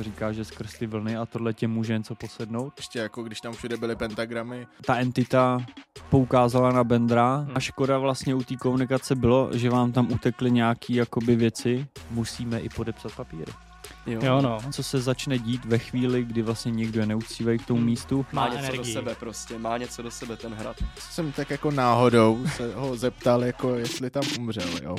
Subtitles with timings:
[0.00, 2.72] říká, že skrz ty vlny a tohle tě může něco posednout.
[2.76, 4.66] Ještě jako když tam všude byly pentagramy.
[4.86, 5.58] Ta entita
[6.10, 10.94] poukázala na Bendra a škoda vlastně u té komunikace bylo, že vám tam utekly nějaký
[10.94, 13.52] jakoby věci, musíme i podepsat papíry.
[14.06, 14.20] Jo.
[14.22, 14.58] Jo, no.
[14.72, 17.86] Co se začne dít ve chvíli, kdy vlastně někdo je neuctívej k tomu Hmm.
[17.86, 18.78] místu, Má Má něco energii.
[18.78, 20.76] do sebe prostě, má něco do sebe ten hrad.
[20.98, 24.96] Jsem tak jako náhodou se ho zeptal, jako jestli tam umřel, jo.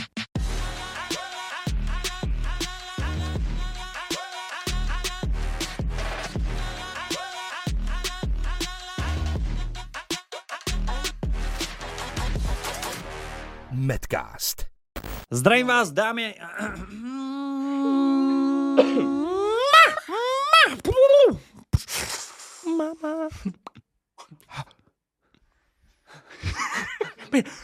[13.83, 14.65] Medcast.
[15.31, 16.35] Zdravím vás, dámy.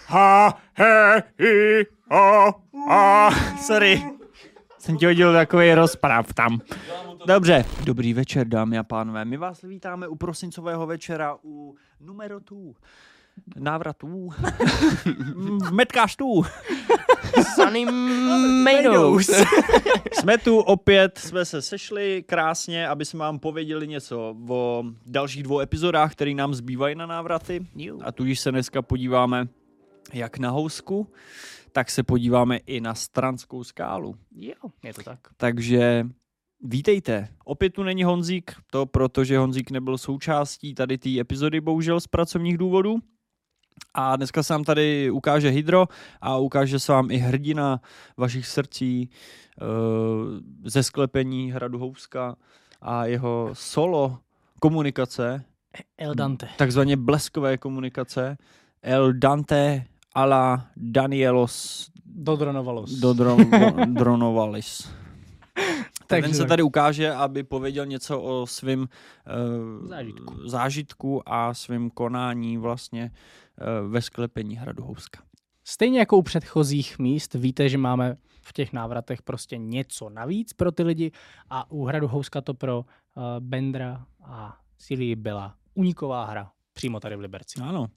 [0.07, 2.53] Ha, he, hi, ho,
[2.89, 3.29] a.
[3.61, 4.03] Sorry.
[4.79, 6.59] Jsem ti hodil takový rozprav tam.
[7.25, 7.65] Dobře.
[7.83, 9.25] Dobrý večer, dámy a pánové.
[9.25, 12.75] My vás vítáme u prosincového večera u numerotů,
[13.55, 14.29] návratů,
[15.59, 16.43] v Medcastu.
[17.55, 17.85] Sunny
[18.63, 19.29] Meadows.
[20.13, 25.59] Jsme tu opět, jsme se sešli krásně, aby jsme vám pověděli něco o dalších dvou
[25.59, 27.67] epizodách, které nám zbývají na návraty.
[28.03, 29.47] A tudíž se dneska podíváme
[30.13, 31.07] jak na housku,
[31.71, 34.15] tak se podíváme i na stranskou skálu.
[34.35, 35.19] Jo, je to tak.
[35.37, 36.07] Takže
[36.63, 37.27] vítejte.
[37.45, 42.57] Opět tu není Honzík, to protože Honzík nebyl součástí tady té epizody, bohužel z pracovních
[42.57, 42.99] důvodů.
[43.93, 45.87] A dneska se nám tady ukáže Hydro
[46.21, 47.81] a ukáže se vám i hrdina
[48.17, 49.09] vašich srdcí
[49.61, 49.65] eh,
[50.65, 52.35] ze sklepení hradu Houska
[52.81, 54.17] a jeho solo
[54.61, 55.43] komunikace,
[55.97, 56.47] El Dante.
[56.57, 58.37] takzvaně bleskové komunikace,
[58.81, 59.85] El Dante
[60.15, 62.91] a la Danielos Dodronovalos.
[62.91, 63.93] Dodron-
[66.09, 66.21] Dronovalis.
[66.21, 70.49] Tak ten Takže se tady ukáže, aby pověděl něco o svém uh, Zážitku.
[70.49, 73.11] zážitku a svém konání vlastně
[73.83, 75.21] uh, ve sklepení hradu Houska.
[75.63, 80.71] Stejně jako u předchozích míst, víte, že máme v těch návratech prostě něco navíc pro
[80.71, 81.11] ty lidi
[81.49, 87.15] a u Hradu Houska to pro uh, Bendra a Silii byla uniková hra přímo tady
[87.15, 87.61] v Liberci.
[87.61, 87.87] Ano.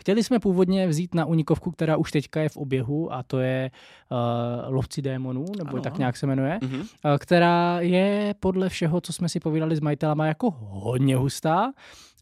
[0.00, 3.70] Chtěli jsme původně vzít na unikovku, která už teďka je v oběhu a to je
[4.10, 6.82] uh, Lovci démonů, nebo Ano, tak nějak se jmenuje, Mhm.
[6.82, 11.72] eh, která je podle všeho, co jsme si povídali s majitelama, jako hodně hustá,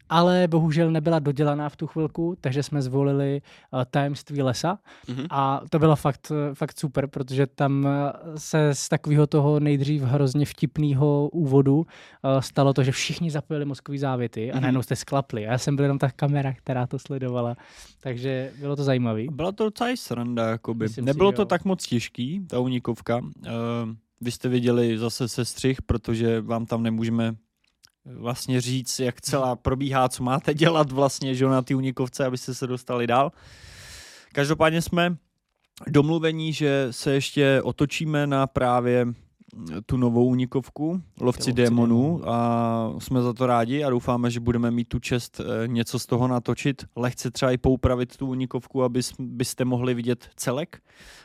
[0.09, 3.41] ale bohužel nebyla dodělaná v tu chvilku, takže jsme zvolili
[3.73, 5.25] uh, tajemství lesa Mhm.
[5.29, 10.01] a to bylo fakt, eh, fakt super, protože tam eh, se z takového toho nejdřív
[10.01, 11.85] hrozně vtipného úvodu
[12.23, 14.61] eh, stalo to, že všichni zapojili mozkový závěty a Mhm.
[14.61, 15.41] najednou jste sklapli.
[15.41, 17.55] Já jsem byl jenom ta kamera, která to sledovala,
[17.99, 19.21] takže bylo to zajímavé.
[19.31, 20.85] Byla to docela i sranda, jakoby.
[20.85, 21.45] Myslím si, Nebylo že to jo.
[21.45, 23.17] tak moc těžký, ta unikovka.
[23.17, 23.23] Uh,
[24.21, 27.35] vy jste viděli zase sestřih, protože vám tam nemůžeme
[28.17, 32.67] vlastně říct, jak celá probíhá, co máte dělat vlastně, že na ty unikovce, abyste se
[32.67, 33.31] dostali dál.
[34.33, 35.15] Každopádně jsme
[35.87, 39.07] domluvení, že se ještě otočíme na právě
[39.85, 44.71] tu novou unikovku, Lovci Lovci démonů a jsme za to rádi a doufáme, že budeme
[44.71, 49.01] mít tu čest eh, něco z toho natočit, lehce třeba i poupravit tu unikovku, aby
[49.19, 50.81] byste mohli vidět celek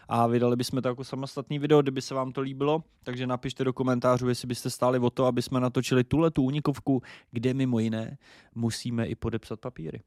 [0.08, 3.72] a vydali bychom to jako samostatný video, kdyby se vám to líbilo, takže napište do
[3.72, 8.18] komentářů, jestli byste stáli o to, aby jsme natočili tuhle tu unikovku, kde mimo jiné
[8.54, 10.00] musíme i podepsat papíry.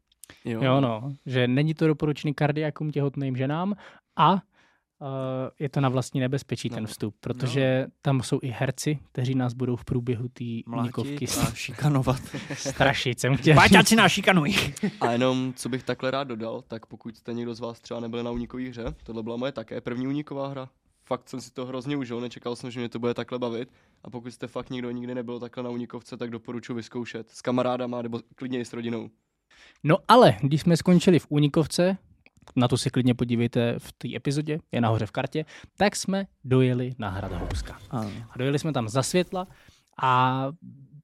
[0.45, 0.63] Jo.
[0.63, 3.75] Jo, no, že není to doporučený kardiakům těhotným ženám
[4.15, 4.41] a
[5.59, 6.87] je to na vlastní nebezpečí ten No.
[6.87, 10.43] vstup, protože tam jsou i herci, kteří nás budou v průběhu té
[11.37, 12.21] a šikanovat.
[12.53, 13.19] strašit.
[13.19, 13.55] Jsem chtěl.
[13.55, 14.55] Páťáci nás šikanují.
[15.01, 18.23] A jenom, co bych takhle rád dodal, tak pokud jste někdo z vás třeba nebyli
[18.23, 20.69] na unikový hře, tohle byla moje také první uniková hra.
[21.05, 23.69] Fakt jsem si to hrozně užil, nečekal jsem, že mě to bude takhle bavit.
[24.03, 28.01] A pokud jste fakt nikdo nikdy nebyl takhle na unikovce, tak doporučuji vyzkoušet s kamarádama
[28.01, 29.09] nebo klidně i s rodinou.
[29.83, 31.97] No ale, když jsme skončili v Unikovce,
[32.55, 35.45] na to si klidně podívejte v té epizodě, je nahoře v kartě,
[35.77, 37.77] tak jsme dojeli na hrad Houska.
[37.89, 38.11] Ano.
[38.29, 39.47] A dojeli jsme tam za světla
[40.01, 40.43] a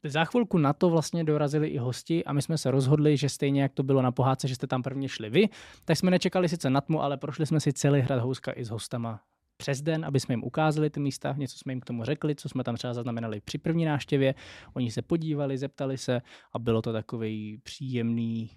[0.03, 3.62] za chvilku na to vlastně dorazili i hosti a my jsme se rozhodli, že stejně
[3.62, 5.50] jak to bylo na pohádce, že jste tam prvně šli vy,
[5.85, 8.70] tak jsme nečekali sice na tmu, ale prošli jsme si celý hrad Houska i s
[8.70, 9.20] hostama
[9.58, 12.50] přes den, aby jsme jim ukázali ty místa, něco jsme jim k tomu řekli, co
[12.50, 14.35] jsme tam třeba zaznamenali při první návštěvě.
[14.73, 16.22] Oni se podívali, zeptali se
[16.53, 18.50] a bylo to takový příjemný,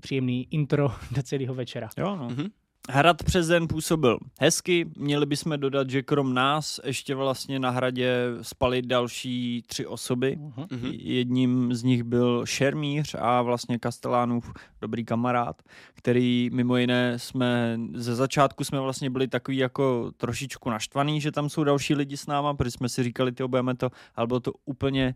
[0.00, 1.88] příjemný intro do celého večera.
[1.98, 2.28] Jo, no.
[2.28, 2.48] Mhm.
[2.90, 8.12] Hrad přes den působil hezky, měli bychom dodat, že krom nás ještě vlastně na hradě
[8.42, 10.36] spali další tři osoby.
[10.40, 10.66] Mhm.
[10.70, 10.92] Mhm.
[10.92, 15.62] Jedním z nich byl Šermíř a vlastně Kastelánův dobrý kamarád,
[15.94, 21.48] který mimo jiné jsme, ze začátku jsme vlastně byli takový jako trošičku naštvaný, že tam
[21.48, 24.52] jsou další lidi s náma, protože jsme si říkali, ty budeme to, ale bylo to
[24.64, 25.14] úplně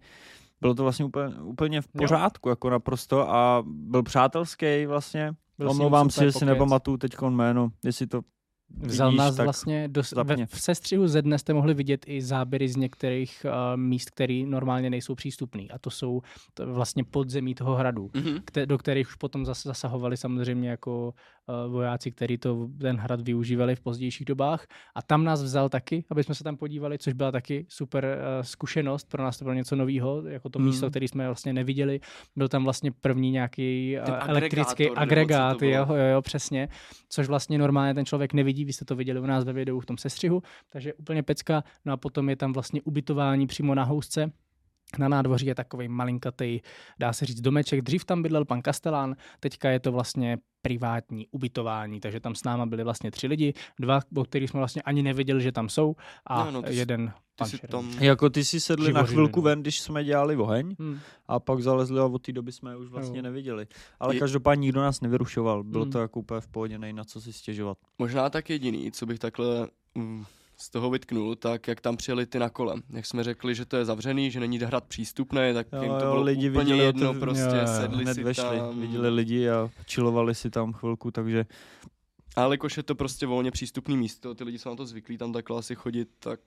[0.62, 1.98] bylo to vlastně úplně, úplně v Jo.
[1.98, 5.32] pořádku, jako naprosto a byl přátelský vlastně.
[5.58, 8.20] Byl Omlouvám si, že si nepamatuju teď jméno, jestli to
[8.76, 12.22] Vzal vidíš, nás tak vlastně do, ve, v sestřihu ze dne jste mohli vidět i
[12.22, 15.62] záběry z některých uh, míst, které normálně nejsou přístupné.
[15.62, 16.22] A to jsou
[16.54, 18.38] to vlastně podzemí toho hradu, Mhm.
[18.44, 21.12] kte, do kterých už potom zas, zasahovali samozřejmě jako uh,
[21.68, 24.66] vojáci, kteří to ten hrad využívali v pozdějších dobách.
[24.94, 28.42] A tam nás vzal taky, aby jsme se tam podívali, což byla taky super uh,
[28.42, 29.08] zkušenost.
[29.08, 30.66] Pro nás to bylo něco nového, jako to Hmm.
[30.66, 32.00] místo, které jsme vlastně neviděli.
[32.36, 36.68] Byl tam vlastně první nějaký uh, Ten elektrický agregát, jo, jo, jo, přesně.
[37.08, 39.86] Což vlastně normálně ten člověk nevidí, vy jste to viděli u nás ve videu v
[39.86, 40.42] tom sestřihu,
[40.72, 41.64] takže úplně pecka.
[41.84, 44.32] No a potom je tam vlastně ubytování přímo na housce.
[44.98, 46.60] Na nádvoří je takový malinkatý,
[46.98, 47.80] dá se říct, domeček.
[47.82, 52.66] Dřív tam bydlel pan Kastelán, teďka je to vlastně privátní ubytování, takže tam s náma
[52.66, 55.96] byli vlastně tři lidi, dva, o kterých jsme vlastně ani nevěděli, že tam jsou
[56.26, 57.70] a No, no, ty jsi- jeden Ty pan si Šermíř.
[57.94, 58.02] tam...
[58.04, 59.44] Jako ty si sedli na Živořili, chvilku no.
[59.44, 60.98] ven, když jsme dělali oheň Hmm.
[61.26, 63.22] a pak zalezli a od té doby jsme je už vlastně Jo.
[63.22, 63.66] neviděli.
[64.00, 65.92] Ale Je- každopádně nikdo nás nevyrušoval, bylo Hmm.
[65.92, 67.78] to jako úplně v pohodě, nej na co si stěžovat.
[67.98, 70.24] Možná tak jediný, co bych takhle mm,
[70.62, 72.74] z toho vytknul, tak jak tam přijeli ty na kole.
[72.90, 76.04] Jak jsme řekli, že to je zavřený, že není hrad přístupný, tak Jo, jim to
[76.04, 78.80] jo, bylo lidi úplně viděli jedno, otevř- prostě Jo, jo, sedli Hned si vešli, tam.
[78.80, 81.46] viděli lidi a čilovali si tam chvilku, takže
[82.36, 85.32] Ale jakož je to prostě volně přístupný místo, ty lidi jsou na to zvyklí tam
[85.32, 86.40] takhle asi chodit, tak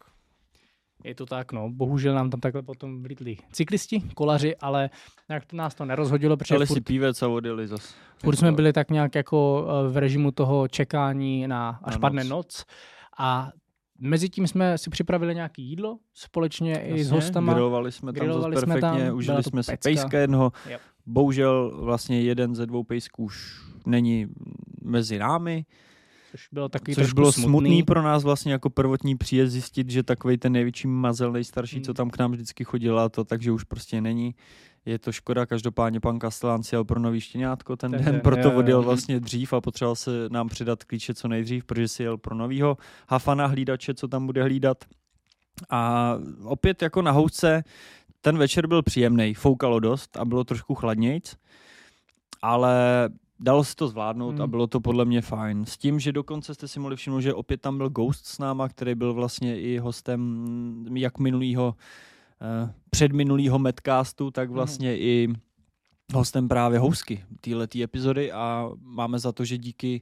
[1.03, 1.69] Je to tak, no.
[1.69, 4.89] Bohužel nám tam takhle potom vlítli cyklisti, kolaři, ale
[5.29, 7.95] nějak to nás to nerozhodilo, protože dali si pívec a odjeli zas.
[8.23, 12.23] furt jsme byli tak nějak jako eh, v režimu toho čekání na až Na padne
[12.23, 12.29] noc.
[12.29, 12.65] noc.
[13.17, 13.51] A
[14.00, 17.53] mezi tím jsme si připravili nějaké jídlo společně i s Jasně, hostama.
[17.53, 20.51] Grilovali jsme tam Grilovali zase jsme perfektně, tam, užili jsme si pejska jednoho.
[20.69, 20.81] Yep.
[21.06, 24.27] Bohužel vlastně jeden ze dvou pejsků už není
[24.83, 25.65] mezi námi,
[26.31, 27.50] Což bylo takový což bylo smutný.
[27.50, 31.89] smutný pro nás vlastně jako prvotní příjezd zjistit, že takový ten největší mazel nejstarší, co
[31.91, 31.95] Hmm.
[31.95, 34.36] tam k nám vždycky chodila, a to takže už prostě není.
[34.86, 38.22] Je to škoda, každopádně pan Kastelán si jel pro nový štěňátko ten, Ten den, den,
[38.22, 38.60] proto jo.
[38.60, 42.36] odjel vlastně dřív a potřeboval se nám přidat klíče co nejdřív, protože si jel pro
[42.36, 42.78] novýho
[43.10, 44.86] hafana hlídače, co tam bude hlídat.
[45.70, 47.64] A opět jako na housce
[48.22, 51.36] ten večer byl příjemný, foukalo dost a bylo trošku chladnějc,
[52.42, 53.10] ale
[53.40, 54.42] dalo se to zvládnout Hmm.
[54.42, 55.66] a bylo to podle mě fajn.
[55.66, 58.70] S tím, že dokonce jste si mohli všimnout, že opět tam byl Ghost s náma,
[58.70, 60.46] který byl vlastně i hostem
[60.94, 61.76] jak minulýho,
[62.89, 65.27] předminulýho Medcastu, tak vlastně i
[66.13, 70.01] hostem právě Housky této epizody a máme za to, že díky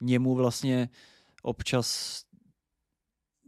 [0.00, 0.88] němu vlastně
[1.42, 2.20] občas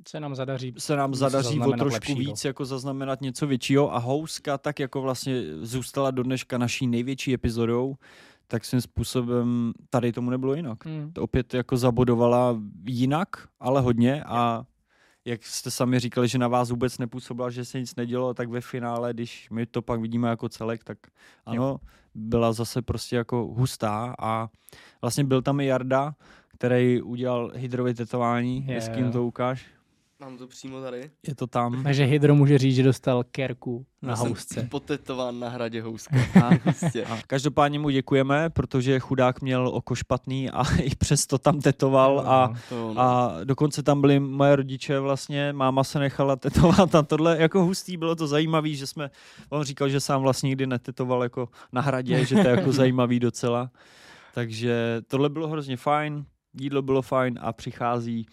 [0.09, 2.19] se nám zadaří se nám zadaří o trošku lepšího.
[2.19, 7.35] víc jako zaznamenat něco většího a Houska tak jako vlastně zůstala do dneška naší největší
[7.35, 7.97] epizodou,
[8.47, 10.87] tak svým způsobem tady tomu nebylo jinak.
[10.87, 11.13] Hmm.
[11.13, 13.29] To opět jako zabodovala jinak,
[13.61, 14.65] ale hodně a
[15.29, 18.61] jak jste sami říkali, že na vás vůbec nepůsobila, že se nic nedělo, tak ve
[18.61, 20.99] finále, když my to pak vidíme jako celek, tak
[21.47, 21.81] ano,
[22.15, 24.49] byla zase prostě jako hustá a
[25.01, 26.15] vlastně byl tam i Jarda,
[26.49, 28.67] který udělal hydrově tetování,
[29.07, 29.13] jo.
[29.13, 29.67] to ukáž.
[30.21, 31.11] Mám to přímo tady.
[31.27, 31.83] Je to tam.
[31.85, 34.67] Takže Hydro může říct, že dostal kerku na Já jsem housce.
[34.71, 36.17] Potetován na hradě Houska.
[36.45, 36.49] A,
[37.07, 42.55] a každopádně mu děkujeme, protože chudák měl oko špatný a i přesto tam tetoval a,
[42.69, 43.01] To ono.
[43.01, 47.97] a dokonce tam byli moje rodiče vlastně, máma se nechala tetovat a tohle jako hustý,
[47.97, 49.11] bylo to zajímavý, že jsme,
[49.51, 53.21] on říkal, že sám vlastně nikdy netetoval jako na hradě, že to je jako zajímavý
[53.21, 53.71] docela.
[54.35, 56.25] Takže tohle bylo hrozně fajn,
[56.61, 58.27] jídlo bylo fajn a přichází.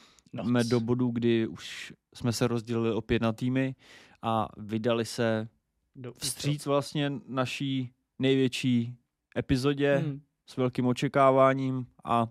[0.44, 3.75] Jsme do bodu, kdy už jsme se rozdělili opět na týmy
[4.22, 5.48] a vydali se
[5.96, 8.96] Do- vstříc vlastně naší největší
[9.38, 10.22] epizodě Hmm.
[10.48, 12.27] s velkým očekáváním a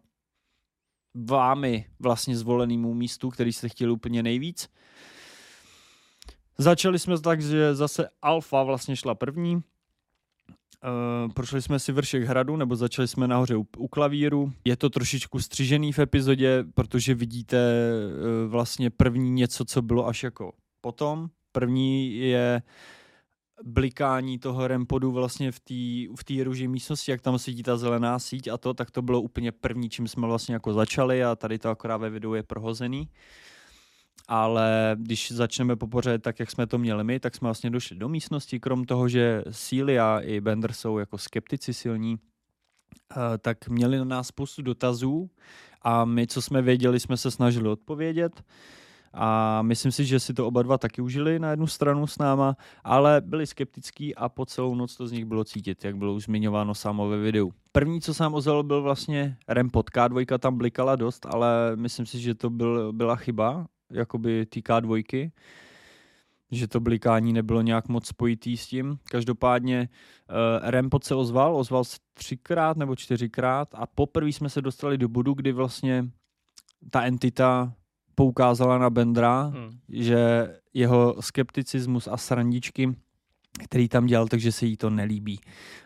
[1.14, 4.68] vámi vlastně zvolenému místu, který jste chtěli úplně nejvíc.
[6.58, 9.62] Začali jsme tak, že zase Alfa vlastně šla první.
[10.84, 14.52] Uh, prošli jsme si vršek hradu, nebo začali jsme nahoře u, u klavíru.
[14.64, 17.90] Je to trošičku střižený v epizodě, protože vidíte
[18.46, 21.28] uh, vlastně první něco, co bylo až jako potom.
[21.52, 22.62] První je
[23.64, 25.60] blikání toho rempodu vlastně v
[26.24, 29.20] té v růži místnosti, jak tam svítí ta zelená síť a to, tak to bylo
[29.20, 33.08] úplně první, čím jsme vlastně jako začali a tady to akorát ve videu je prohozený.
[34.28, 37.96] Ale když začneme po pořadě tak, jak jsme to měli my, tak jsme vlastně došli
[37.96, 42.18] do místnosti, krom toho, že Síly a i Bender jsou jako skeptici silní,
[43.16, 45.30] eh, tak měli na nás spoustu dotazů
[45.82, 48.42] a my, co jsme věděli, jsme se snažili odpovědět.
[49.16, 52.56] A myslím si, že si to oba dva taky užili na jednu stranu s náma,
[52.84, 56.24] ale byli skeptický a po celou noc to z nich bylo cítit, jak bylo už
[56.24, 57.52] zmiňováno samo ve videu.
[57.72, 59.90] První, co sám ozval, byl vlastně Rempot.
[59.90, 65.30] K2 tam blikala dost, ale myslím si, že to byl, byla chyba, jakoby té K2
[66.50, 68.98] že to blikání nebylo nějak moc spojitý s tím.
[69.10, 69.88] Každopádně
[70.30, 75.08] uh, Rempot se ozval, ozval se třikrát nebo čtyřikrát a poprvé jsme se dostali do
[75.08, 76.10] bodu, kdy vlastně
[76.90, 77.72] ta entita
[78.14, 79.70] poukázala na Bendra, hmm.
[79.88, 82.94] že jeho skepticismus a srandičky,
[83.64, 85.40] který tam dělal, takže se jí to nelíbí.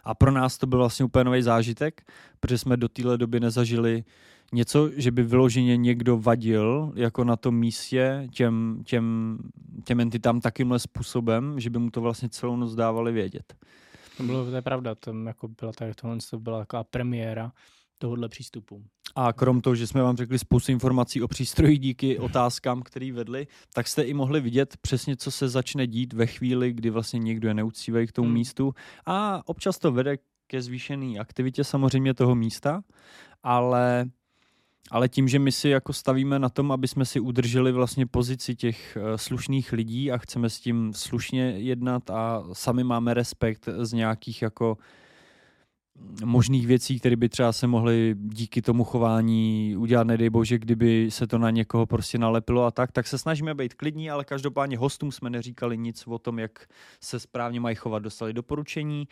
[0.05, 2.11] A pro nás to byl vlastně úplně nový zážitek,
[2.41, 4.05] protože jsme do téhle doby nezažili
[4.53, 9.39] něco, že by vyloženě někdo vadil jako na tom místě těm, těm,
[9.85, 13.55] těm entitám takýmhle způsobem, že by mu to vlastně celou noc dávali vědět.
[14.17, 17.53] To, bylo, to je pravda, to, jako byla, tohle to byla taková premiéra
[17.99, 18.85] tohohle přístupu.
[19.15, 23.47] A krom toho, že jsme vám řekli spoustu informací o přístroji díky otázkám, které vedli,
[23.75, 27.49] tak jste i mohli vidět přesně, co se začne dít ve chvíli, kdy vlastně někdo
[27.49, 28.35] je neuctívej k tomu hmm.
[28.35, 28.75] místu.
[29.07, 32.83] A občas to vede ke zvýšené aktivitě samozřejmě toho místa,
[33.43, 34.11] ale
[34.91, 38.55] ale tím, že my si jako stavíme na tom, aby jsme si udrželi vlastně pozici
[38.55, 43.93] těch eh, slušných lidí a chceme s tím slušně jednat a sami máme respekt z
[43.93, 44.79] nějakých jako
[46.25, 51.27] možných věcí, které by třeba se mohly díky tomu chování udělat, nedej bože, kdyby se
[51.27, 55.13] to na někoho prostě nalepilo a tak, tak se snažíme být klidní, ale každopádně hostům
[55.13, 56.67] jsme neříkali nic o tom, jak
[57.01, 59.09] se správně mají chovat, dostali doporučení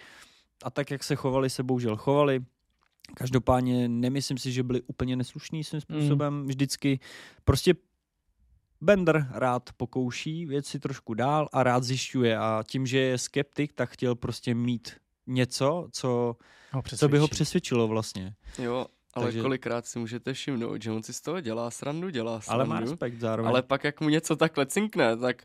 [0.65, 2.41] a tak, jak se chovali, se bohužel chovali.
[3.15, 6.01] Každopádně nemyslím si, že byli úplně neslušní svým hmm.
[6.01, 6.47] způsobem mm.
[6.47, 7.01] vždycky.
[7.45, 7.75] Prostě
[8.81, 13.91] Bender rád pokouší věci trošku dál a rád zjišťuje a tím, že je skeptik, tak
[13.91, 14.97] chtěl prostě mít
[15.27, 16.37] něco, co,
[16.97, 18.35] co by ho přesvědčilo vlastně.
[18.59, 19.43] Jo, ale Takže...
[19.43, 22.61] kolikrát si můžete všimnout, že on si z toho dělá srandu, dělá srandu.
[22.61, 23.49] Ale má respekt zároveň.
[23.49, 25.43] Ale pak jak mu něco takhle cinkne, tak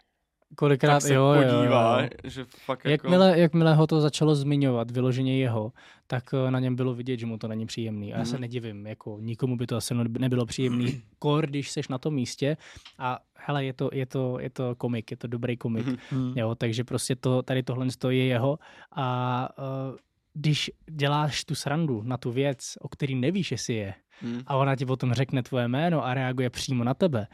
[0.56, 2.30] Kolikrát tak se jo, podívá, jo, jo.
[2.30, 3.40] že fakt jakmile, jako...
[3.40, 5.72] jakmile ho to začalo zmiňovat, vyloženě jeho,
[6.08, 8.14] tak eh, na něm bylo vidět, že mu to není příjemný.
[8.14, 8.42] A já se mhm.
[8.42, 12.58] nedivím, jako nikomu by to asi nebylo příjemný, kor, když seš na tom místě
[13.00, 16.34] a hele, je to, je to, je to komik, je to dobrý komik, mm.
[16.36, 18.60] jo, takže prostě to, tady tohle je jeho
[18.96, 19.96] a uh,
[20.34, 24.42] když děláš tu srandu na tu věc, o který nevíš, jestli je, mm.
[24.48, 27.28] a ona ti potom řekne tvoje jméno a reaguje přímo na tebe,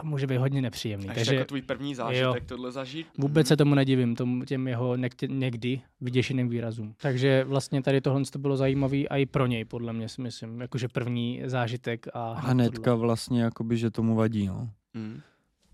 [0.00, 1.08] to může být hodně nepříjemný.
[1.08, 3.06] Až Takže jako tvůj první zážitek jo, tohle zažít?
[3.18, 4.96] Vůbec se tomu nedivím, tomu, těm jeho
[5.28, 6.94] někdy vyděšeným výrazům.
[7.02, 10.60] Takže vlastně tady tohle to bylo zajímavé a i pro něj, podle mě si myslím,
[10.60, 12.06] jakože první zážitek.
[12.14, 14.46] A hnedka vlastně, jakoby, že tomu vadí.
[14.46, 14.70] No.
[14.94, 15.20] Mm.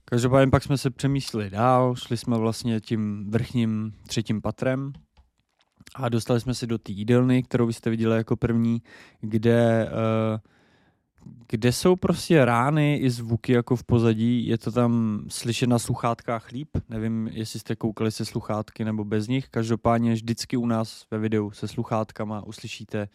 [0.04, 4.92] Každopádně pak jsme se přemýšleli dál, šli jsme vlastně tím vrchním třetím patrem
[5.94, 8.82] a dostali jsme se do té jídelny, kterou byste viděli jako první,
[9.20, 10.38] kde uh,
[11.48, 16.52] kde jsou prostě rány i zvuky jako v pozadí, je to tam slyšet na sluchátkách
[16.52, 21.18] líp, nevím, jestli jste koukali se sluchátky nebo bez nich, každopádně vždycky u nás ve
[21.18, 23.08] videu se sluchátkama uslyšíte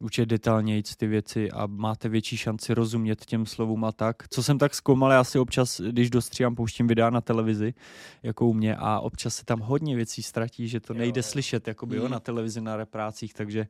[0.00, 4.16] určitě detailněji ty věci a máte větší šanci rozumět těm slovům a tak.
[4.28, 7.74] Co jsem tak zkoumal, já si občas, když dostříhám, pouštím videa na televizi,
[8.22, 11.68] jako u mě, a občas se tam hodně věcí ztratí, že to nejde jo, slyšet,
[11.68, 12.02] jako by mm.
[12.02, 13.66] jo, na televizi, na reprácích, takže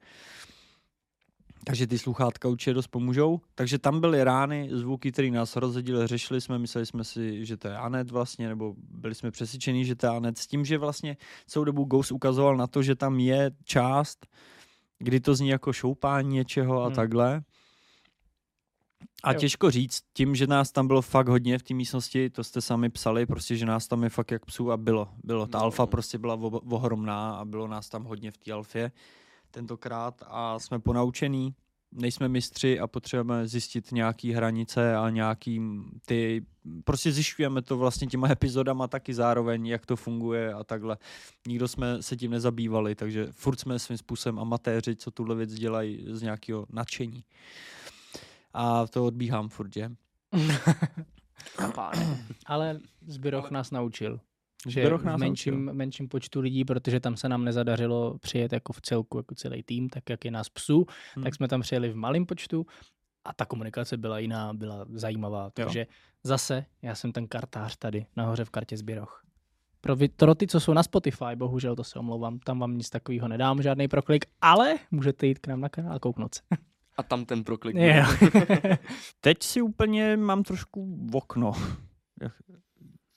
[1.64, 3.40] takže ty sluchátka určitě dost pomůžou.
[3.54, 7.68] Takže tam byly rány, zvuky, které nás rozhodili, řešili jsme, mysleli jsme si, že to
[7.68, 10.38] je Anet vlastně, nebo byli jsme přesvědčeni, že to je Anet.
[10.38, 14.26] S tím, že vlastně celou dobu Ghost ukazoval na to, že tam je část,
[14.98, 16.94] kdy to zní jako šoupání něčeho a hmm.
[16.94, 17.42] takhle.
[19.24, 19.38] A jo.
[19.38, 22.90] těžko říct, tím, že nás tam bylo fakt hodně v té místnosti, to jste sami
[22.90, 25.08] psali, prostě, že nás tam je fakt jak psů a bylo.
[25.24, 25.46] bylo.
[25.46, 25.64] Ta no.
[25.64, 26.34] alfa prostě byla
[26.70, 28.92] ohromná a bylo nás tam hodně v té alfě
[29.50, 31.54] tentokrát a jsme ponaučení,
[31.92, 35.60] nejsme mistři a potřebujeme zjistit nějaký hranice a nějaký
[36.06, 36.46] ty,
[36.84, 40.96] prostě zjišťujeme to vlastně těma epizodama taky zároveň, jak to funguje a takhle.
[41.46, 46.04] Nikdo jsme se tím nezabývali, takže furt jsme svým způsobem amatéři, co tuhle věc dělají
[46.08, 47.24] z nějakého nadšení.
[48.54, 49.92] A to odbíhám furt, že?
[52.46, 54.20] Ale Zbyroch nás naučil
[54.68, 59.16] že v menším, menším počtu lidí, protože tam se nám nezadařilo přijet jako v celku,
[59.16, 61.24] jako celý tým, tak jak je nás psů, hmm.
[61.24, 62.66] tak jsme tam přijeli v malém počtu
[63.24, 65.50] a ta komunikace byla jiná, byla zajímavá.
[65.50, 65.86] Takže jo.
[66.24, 69.24] zase já jsem ten kartář tady nahoře v kartě Zběroch.
[69.80, 72.90] Pro, vy, pro ty, co jsou na Spotify, bohužel to se omlouvám, tam vám nic
[72.90, 76.42] takového nedám, žádný proklik, ale můžete jít k nám na kanál a kouknout se.
[76.96, 77.76] A tam ten proklik.
[79.20, 81.52] Teď si úplně mám trošku v okno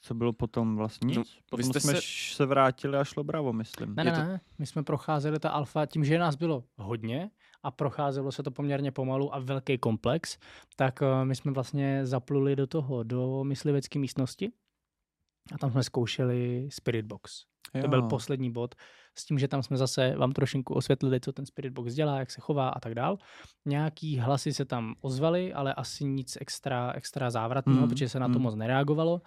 [0.06, 1.16] co bylo potom vlastně?
[1.16, 2.02] No, potom jsme se...
[2.34, 3.96] se vrátili a šlo bravo, myslím.
[3.96, 4.18] Ne, ne, to...
[4.18, 7.30] ne, my jsme procházeli ta alfa tím, že nás bylo hodně
[7.64, 10.38] a procházelo se to poměrně pomalu a velký komplex,
[10.76, 14.52] tak eh, my jsme vlastně zapluli do toho, do myslivecké místnosti
[15.54, 17.46] a tam jsme zkoušeli Spirit Box.
[17.82, 18.76] To byl poslední bod,
[19.18, 22.32] s tím, že tam jsme zase vám trošinku osvětlili, co ten Spirit Box dělá, jak
[22.32, 23.18] se chová a tak dál.
[23.66, 28.28] Nějaký hlasy se tam ozvaly, ale asi nic extra, extra závratného, mm, protože se na
[28.28, 28.44] to mm.
[28.44, 29.22] moc nereagovalo.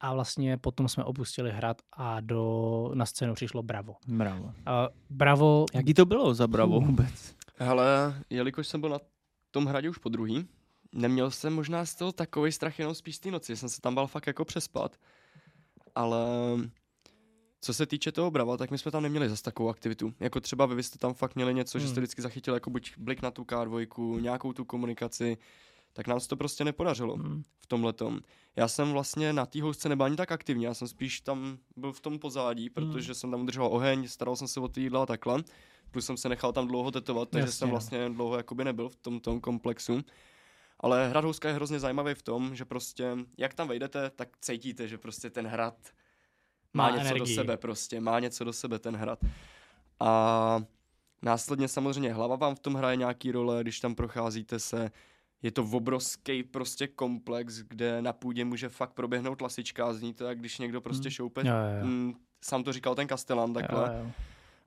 [0.00, 3.96] A vlastně potom jsme opustili hrad a do, na scénu přišlo Bravo.
[4.08, 4.52] Bravo.
[4.66, 6.88] A Bravo, Jaký to bylo za Bravo Hmm.
[6.88, 7.34] vůbec?
[7.58, 8.98] Hele, jelikož jsem byl na
[9.50, 10.46] tom hradě už po druhý,
[10.92, 13.94] neměl jsem možná z toho takový strach jenom spíš z té noci, jsem se tam
[13.94, 14.96] bál fakt jako přespat,
[15.94, 16.18] ale
[17.60, 20.12] co se týče toho Brava, tak my jsme tam neměli zase takovou aktivitu.
[20.20, 22.02] Jako třeba vy jste tam fakt měli něco, že jste Hmm.
[22.02, 25.38] vždycky zachytili jako buď blik na tu K2, nějakou tu komunikaci,
[25.92, 28.20] tak nám se to prostě nepodařilo hm, v tom.
[28.56, 31.92] Já jsem vlastně na té housce nebyl ani tak aktivní, já jsem spíš tam byl
[31.92, 35.06] v tom pozadí, protože jsem tam udržoval oheň, staral jsem se o ty jídla a
[35.06, 35.42] takhle.
[35.90, 37.70] Plus jsem se nechal tam dlouho tetovat, takže Jasně, jsem no.
[37.70, 40.00] vlastně dlouho jakoby nebyl v tom, tom komplexu.
[40.80, 44.88] Ale hrad Houska je hrozně zajímavý v tom, že prostě, jak tam vejdete, tak cítíte,
[44.88, 45.74] že prostě ten hrad
[46.74, 47.36] má, Má něco energii.
[47.36, 49.18] do sebe prostě, má něco do sebe ten hrad.
[50.00, 50.62] A
[51.22, 54.90] následně samozřejmě hlava vám v tom hraje nějaký role, když tam procházíte se,
[55.42, 60.24] je to obrovský prostě komplex, kde na půdě může fakt proběhnout lasička a zní to,
[60.24, 61.10] jak když někdo prostě Hmm.
[61.10, 61.40] šoupe.
[61.40, 61.86] jo, jo.
[61.86, 63.94] Mm, sám to říkal ten Kastelan takhle.
[63.96, 64.10] Jo, jo.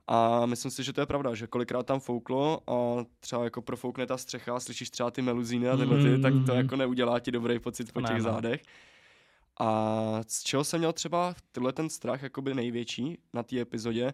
[0.06, 4.06] A myslím si, že to je pravda, že kolikrát tam fouklo a třeba jako profoukne
[4.06, 7.58] ta střecha, slyšíš třeba ty meluzíny a tyhle ty, tak to jako neudělá ti dobrý
[7.58, 8.22] pocit po Ne, těch no.
[8.22, 8.62] zádech.
[9.60, 14.12] A z čeho jsem měl třeba tyhle ten strach jakoby největší na té epizodě,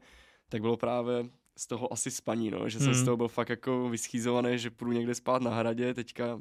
[0.49, 1.25] tak bylo právě
[1.61, 3.05] z toho asi spaní, no, že jsem z Mhm.
[3.05, 6.41] toho byl fakt jako vyschýzovaný, že půjdu někde spát na hradě, teďka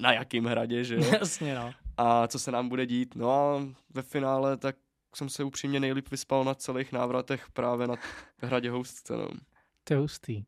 [0.00, 1.00] na jakým hradě, že jo?
[1.20, 1.70] Jasně, no.
[1.96, 3.14] a co se nám bude dít.
[3.16, 3.62] No a
[3.94, 4.76] ve finále tak
[5.14, 7.94] jsem se upřímně nejlíp vyspal na celých návratech právě na
[8.38, 9.16] hradě Houstce.
[9.16, 9.28] No.
[9.84, 10.44] To je hustý.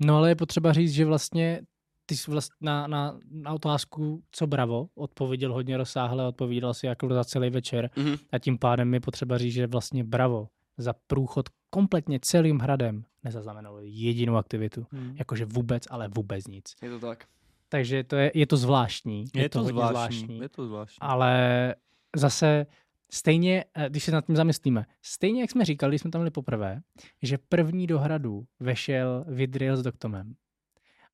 [0.00, 1.62] No ale je potřeba říct, že vlastně
[2.06, 7.08] ty jsi vlast, na, na, na otázku, co bravo, odpověděl hodně rozsáhle, odpovídal si jako
[7.08, 8.16] za celý večer Mhm.
[8.32, 13.78] a tím pádem je potřeba říct, že vlastně bravo za průchod kompletně celým hradem nezaznamenalo
[13.82, 14.86] jedinou aktivitu.
[14.92, 15.14] Hmm.
[15.18, 16.74] Jakože vůbec, ale vůbec nic.
[16.82, 17.24] Je to tak.
[17.68, 19.24] Takže to je, je to zvláštní.
[19.34, 20.38] Je, to, hodně zvláštní.
[20.38, 20.98] Je to zvláštní.
[21.00, 21.74] Ale
[22.16, 22.66] zase
[23.12, 26.30] stejně, eh, když se nad tím zamyslíme, stejně jak jsme říkali, když jsme tam byli
[26.30, 26.80] poprvé,
[27.22, 30.34] že první do hradu vešel Vidril s Doktomem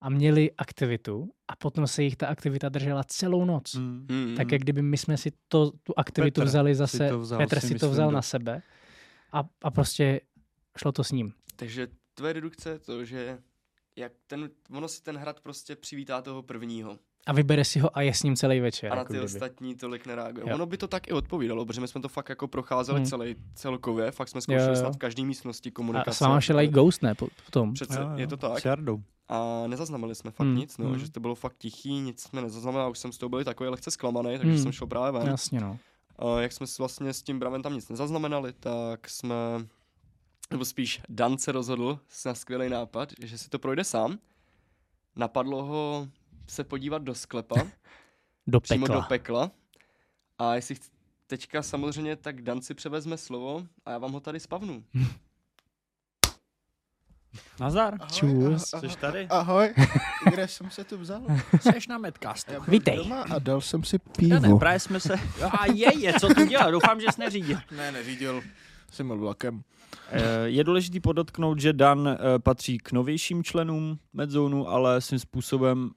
[0.01, 3.75] a měli aktivitu a potom se jich ta aktivita držela celou noc.
[3.75, 4.07] Hmm.
[4.11, 4.53] Mm, Tak mm.
[4.53, 7.61] jak kdyby my jsme si to, tu aktivitu Petr vzali si zase, to vzal, Petr
[7.61, 8.63] si si to vzal do- na sebe
[9.33, 10.21] a, a prostě
[10.79, 11.33] šlo to s ním.
[11.57, 11.89] Takže
[12.21, 13.39] tvoje dedukce je to, že
[13.97, 18.03] jak ten, ono si ten hrad prostě přivítá toho prvního A vybere si ho a
[18.03, 18.93] je s ním celý večer.
[18.93, 19.35] a na jako ty kdyby.
[19.35, 20.45] ostatní tolik nereaguje.
[20.49, 20.55] Jo.
[20.55, 23.07] Ono by to tak i odpovídalo, protože my jsme to fakt jako procházeli Hmm.
[23.07, 24.77] celý, celkově, fakt jsme Jo, zkoušeli jo.
[24.77, 26.11] snad v každé místnosti komunikace.
[26.11, 27.15] A s váma šel i Ghost, ne?
[27.15, 27.75] po- Potom.
[27.75, 28.61] Přece, Jo, jo, je to tak.
[28.61, 29.03] S Jardou.
[29.29, 30.99] A nezaznamenali jsme fakt Hmm, nic, no, hmm.
[30.99, 33.91] že to bylo fakt tichý, nic jsme nezaznamenali, už jsem z toho byl takový lehce
[33.91, 34.63] zklamaný, takže Hmm.
[34.63, 35.29] jsem šel právě ven.
[35.31, 35.79] Jasně, no.
[36.19, 39.35] A jak jsme si vlastně s tím Bravem tam nic nezaznamenali, tak jsme,
[40.51, 44.19] nebo spíš Dan se rozhodl na skvělý nápad, že si to projde sám.
[45.17, 46.09] Napadlo ho
[46.49, 47.55] se podívat do sklepa,
[48.47, 49.01] Do přímo pekla.
[49.01, 49.51] do pekla.
[50.39, 50.91] A jestli chc-
[51.27, 54.85] teďka samozřejmě, tak Dan si převezme slovo a já vám ho tady spavnu.
[57.61, 57.99] Nazar.
[58.13, 58.71] Čus.
[58.81, 59.27] Jsi tady?
[59.31, 59.75] Ahoj,
[60.31, 61.23] kde jsem se tu vzal?
[61.61, 62.53] Jseš na Medcastu.
[62.69, 62.97] Vítej.
[62.97, 64.59] Doma a dal jsem si Ne, ne, pivo.
[64.59, 65.15] právě jsme se...
[65.59, 66.73] A je, je, co tu dělal?
[66.73, 67.59] Doufám, že jsi neřídil.
[67.77, 68.43] Ne, neřídil.
[68.91, 69.63] Jsem byl vlakem.
[70.11, 75.91] Eh, Je důležitý podotknout, že Dan eh, patří k novějším členům Medzonu, ale svým způsobem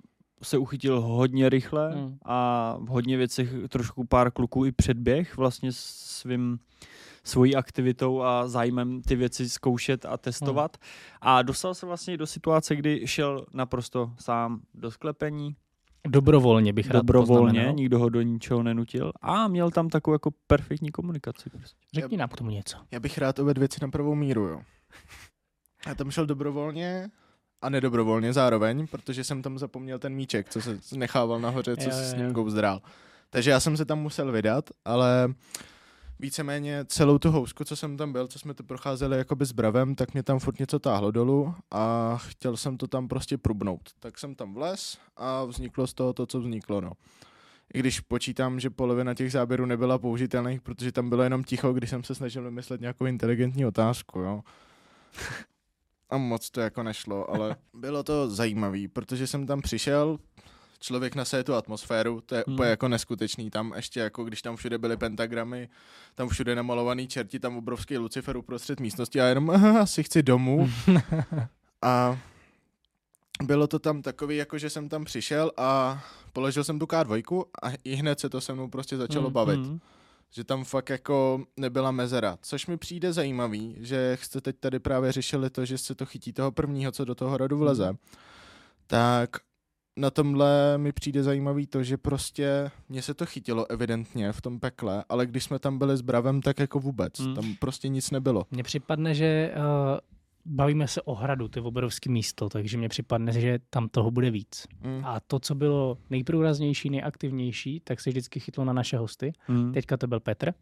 [0.44, 2.18] se uchytil hodně rychle Hmm.
[2.26, 6.60] a v hodně věcech trošku pár kluků i předběh vlastně svým
[7.24, 10.78] svojí aktivitou a zájmem ty věci zkoušet a testovat.
[11.22, 15.56] A dostal se vlastně do situace, kdy šel naprosto sám do sklepení,
[16.08, 17.76] Dobrovolně bych rád dobrovolně, poznamenal.
[17.76, 21.50] nikdo ho do ničeho nenutil a měl tam takovou jako perfektní komunikaci.
[21.50, 21.78] Prostě.
[21.94, 22.78] Řekni nám k tomu něco.
[22.92, 24.62] Já bych rád uvedl věci na pravou míru, jo.
[25.88, 27.10] Já tam šel dobrovolně
[27.62, 31.92] a nedobrovolně zároveň, protože jsem tam zapomněl ten míček, co se nechával nahoře, co Jo,
[31.92, 32.32] se s ním jo.
[32.34, 32.82] Ghost drál.
[33.30, 35.34] Takže já jsem se tam musel vydat, ale
[36.20, 39.96] víceméně celou tu housku, co jsem tam byl, co jsme to procházeli jakoby s bravem,
[39.96, 43.90] tak mě tam furt něco táhlo dolů a chtěl jsem to tam prostě prubnout.
[44.00, 46.92] Tak jsem tam vlez a vzniklo z toho to, co vzniklo, no.
[47.74, 51.90] I když počítám, že polovina těch záběrů nebyla použitelných, protože tam bylo jenom ticho, když
[51.90, 54.42] jsem se snažil vymyslet nějakou inteligentní otázku, jo.
[56.10, 60.20] A moc to jako nešlo, ale bylo to zajímavý, protože jsem tam přišel,
[60.84, 62.54] člověk nasaje tu atmosféru, to je Hmm.
[62.56, 63.50] úplně jako neskutečný.
[63.50, 65.70] Tam ještě jako, když tam všude byly pentagramy,
[66.16, 70.70] tam všude namalovaný čerti, tam obrovský Lucifer uprostřed místnosti a jenom "Aha, asi chci domů.
[71.82, 72.20] a
[73.44, 77.68] bylo to tam takový, jako že jsem tam přišel a položil jsem tu K2 a
[77.84, 79.60] i hned se to se mnou prostě začalo Mm, bavit.
[79.60, 79.80] Mm.
[80.32, 82.38] Že tam fakt jako nebyla mezera.
[82.42, 86.34] Což mi přijde zajímavý, že jste teď tady právě řešili to, že se to chytí
[86.34, 87.86] toho prvního, co do toho rodu vleze.
[87.88, 87.98] Hmm.
[88.88, 89.30] Tak
[89.98, 94.60] na tomhle mi přijde zajímavý to, že prostě mě se to chytilo evidentně v tom
[94.60, 97.20] pekle, ale když jsme tam byli s Bravem, tak jako vůbec.
[97.20, 97.36] Mm.
[97.36, 98.46] Tam prostě nic nebylo.
[98.52, 99.64] Mně připadne, že uh,
[100.46, 104.32] bavíme se o hradu, to je obrovský místo, takže mně připadne, že tam toho bude
[104.32, 104.68] víc.
[104.84, 105.06] Mm.
[105.06, 109.34] A to, co bylo nejprůraznější, nejaktivnější, tak se vždycky chytlo na naše hosty.
[109.48, 109.74] Mm.
[109.74, 110.54] Teďka to byl Petr.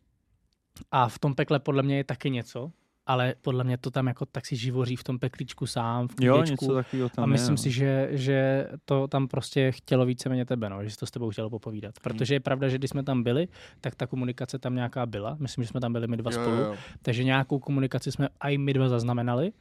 [0.91, 2.71] A v tom pekle podle mě je taky něco,
[3.05, 6.43] ale podle mě to tam jako tak si živoří v tom peklíčku sám, v Jo,
[6.43, 7.73] něco takového tam a myslím je, si, no.
[7.73, 11.49] že, že to tam prostě chtělo víceméně tebe, no, že si to s tebou chtělo
[11.49, 11.95] popovídat.
[11.95, 12.01] Hmm.
[12.03, 13.47] Protože je pravda, že když jsme tam byli,
[13.81, 15.37] tak ta komunikace tam nějaká byla.
[15.39, 16.55] Myslím, že jsme tam byli my dva Jo, spolu.
[16.55, 16.75] jo, jo.
[17.01, 19.51] Takže nějakou komunikaci jsme i my dva zaznamenali.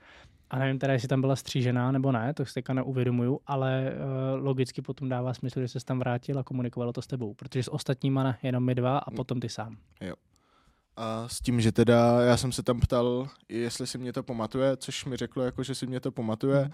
[0.50, 3.92] A nevím teda, jestli tam byla střížená nebo ne, to si teďka neuvědomuju, ale
[4.36, 7.62] uh, logicky potom dává smysl, že se tam vrátil a komunikovalo to s tebou, protože
[7.62, 9.76] s ostatníma ne, jenom my dva a potom ty sám.
[11.00, 14.76] A s tím, že teda já jsem se tam ptal, jestli si mě to pamatuje,
[14.76, 16.70] což mi řeklo, jako, že si mě to pamatuje.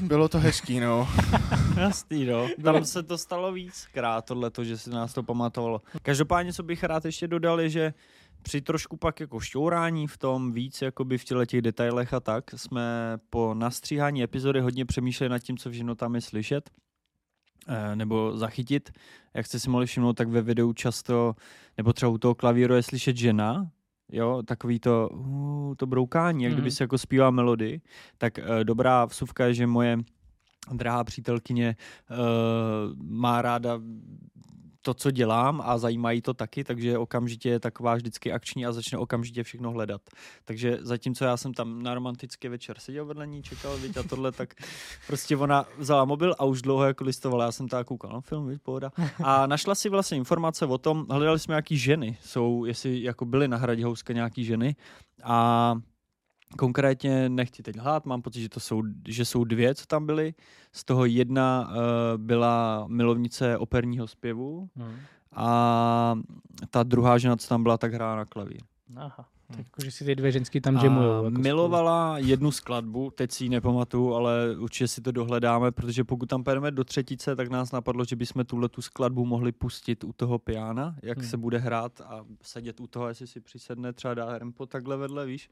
[0.00, 1.08] Bylo to hezký, no.
[1.76, 2.48] Jasný, no.
[2.62, 5.80] Tam se to stalo víckrát, tohleto, že si nás to pamatovalo.
[6.02, 7.94] Každopádně, co bych rád ještě dodal, je, že
[8.42, 12.50] při trošku pak jako šťourání v tom víc, jakoby v těle těch detailech a tak,
[12.50, 12.82] jsme
[13.30, 16.70] po nastříhání epizody hodně přemýšleli nad tím, co všechno tam je slyšet
[17.94, 18.90] nebo zachytit.
[19.34, 21.34] Jak jste si mohli všimnout, tak ve videu často,
[21.76, 23.70] nebo třeba u toho klavíru je slyšet žena,
[24.12, 26.74] jo, takový to, uh, to broukání, jak kdyby Mhm.
[26.74, 27.80] se jako zpívá melody,
[28.18, 29.98] tak uh, dobrá vsuvka je, že moje
[30.72, 31.76] drahá přítelkyně
[32.10, 32.16] uh,
[33.02, 33.80] má ráda
[34.84, 38.98] to, co dělám a zajímají to taky, takže okamžitě je taková vždycky akční a začne
[38.98, 40.00] okamžitě všechno hledat.
[40.44, 44.32] Takže zatímco já jsem tam na romantický večer seděl vedle ní, čekal, viď, a tohle,
[44.32, 44.54] tak
[45.06, 47.44] prostě ona vzala mobil a už dlouho jako listovala.
[47.44, 48.90] Já jsem tak koukal na film, viď, pohoda.
[49.22, 53.48] A našla si vlastně informace o tom, hledali jsme nějaký ženy, jsou, jestli jako byly
[53.48, 54.76] na hradě Houska nějaký ženy
[55.22, 55.74] a
[56.58, 60.34] Konkrétně nechci teď lhát, mám pocit, že, to jsou, že jsou dvě, co tam byly.
[60.72, 61.74] Z toho jedna uh,
[62.16, 64.94] byla milovnice operního zpěvu Hmm.
[65.32, 66.18] a
[66.70, 68.60] ta druhá žena, co tam byla, tak hrála na klavír.
[68.96, 69.28] Aha.
[69.48, 71.24] Tak jako, že si ty dvě ženský tam A jamujou.
[71.24, 76.26] Jako milovala jednu skladbu, teď si ji nepamatuju, ale určitě si to dohledáme, protože pokud
[76.28, 80.12] tam pojedeme do třetice, tak nás napadlo, že bychom tuhle tu skladbu mohli pustit u
[80.12, 81.26] toho piana, jak Hmm.
[81.28, 85.26] se bude hrát a sedět u toho, jestli si přisedne, třeba dá rempo takhle vedle,
[85.26, 85.50] víš.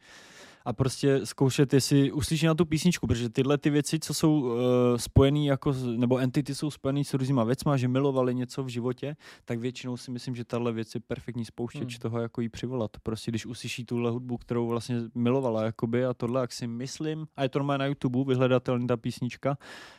[0.65, 4.51] A prostě zkoušet, jestli uslyší na tu písničku, protože tyhle ty věci, co jsou uh,
[4.97, 9.17] spojený jako, s- nebo entity jsou spojený s různýma věcma, že milovali něco v životě,
[9.45, 12.01] tak většinou si myslím, že tahle věc je perfektní spouštěč Hmm.
[12.01, 12.91] toho, jako jí přivolat.
[13.03, 17.43] Prostě když uslyší tuhle hudbu, kterou vlastně milovala, jakoby, a tohle, jak si myslím, a
[17.43, 19.57] je to normálně na YouTube, vyhledatelný ta písnička,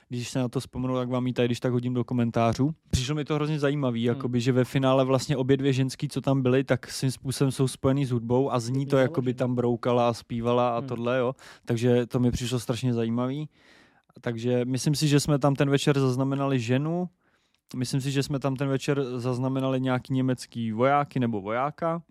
[0.09, 2.71] když se na to vzpomenu, tak vám ji tady když tak hodím do komentářů.
[2.89, 4.15] Přišlo mi to hrozně zajímavý, Hmm.
[4.17, 7.67] jakoby, že ve finále vlastně obě dvě ženský, co tam byly, tak svým způsobem jsou
[7.67, 10.87] spojený s hudbou a zní to, jakoby tam broukala a zpívala a Hmm.
[10.87, 11.33] tohle, jo.
[11.65, 13.49] Takže to mi přišlo strašně zajímavý.
[14.21, 17.09] Takže myslím si, že jsme tam ten večer zaznamenali ženu,
[17.75, 22.01] myslím si, že jsme tam ten večer zaznamenali nějaký německý vojáky nebo vojáka.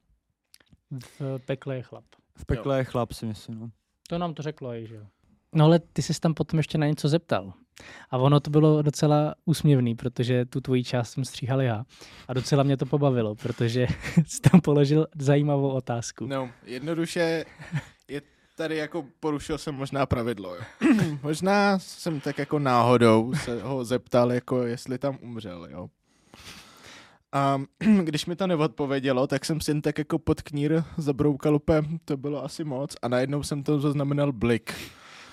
[1.20, 2.04] V pekle je chlap.
[2.36, 3.58] V pekle je chlap, si myslím.
[3.60, 3.70] No.
[4.08, 5.02] To nám to řeklo i, že jo.
[5.54, 7.52] No ale ty jsi tam potom ještě na něco zeptal.
[8.10, 11.84] A ono to bylo docela úsměvný, protože tu tvoji část jsem stříhal já.
[12.28, 13.86] A docela mě to pobavilo, protože
[14.26, 16.26] jsi tam položil zajímavou otázku.
[16.26, 17.44] No, jednoduše
[18.08, 18.22] je
[18.56, 20.62] tady jako porušil jsem možná pravidlo, jo.
[21.22, 25.88] možná jsem tak jako náhodou se ho zeptal, jako jestli tam umřel, jo.
[27.32, 27.60] A
[28.04, 32.16] když mi to neodpovědělo, tak jsem si jen tak jako pod knír zabroukal úplně, to
[32.16, 34.74] bylo asi moc a najednou jsem to zaznamenal blik.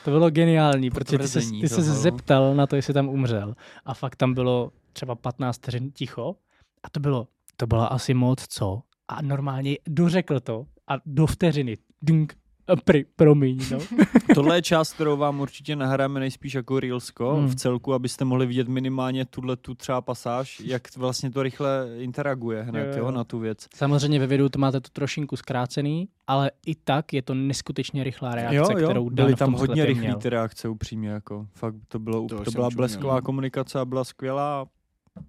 [0.05, 3.55] To bylo geniální, protože ty se, ty se zeptal na to, jestli tam umřel.
[3.86, 6.36] A fakt tam bylo třeba 15 vteřin ticho.
[6.84, 7.27] A to bylo,
[7.58, 8.82] to bylo asi moc, co?
[9.08, 11.77] A normálně dořekl to a do vteřiny.
[12.12, 12.27] A
[12.75, 13.79] pri, promiň, no.
[14.36, 17.47] Tohle je část, kterou vám určitě nahráme nejspíš jako Reelsko Hmm.
[17.47, 22.62] v celku, abyste mohli vidět minimálně tuhle tu třeba pasáž, jak vlastně to rychle interaguje
[22.63, 23.12] hned Jo, jo, jo.
[23.12, 23.67] na tu věc.
[23.75, 28.36] Samozřejmě ve videu to máte to trošinku zkrácený, ale i tak je to neskutečně rychlá
[28.36, 30.17] reakce, jo, jo, kterou Dan byly v tam tom hodně rychlé měl.
[30.19, 33.21] ty reakce upřímně, jako fakt to, bylo, To to, byla blesková uměl.
[33.21, 34.65] komunikace a byla skvělá.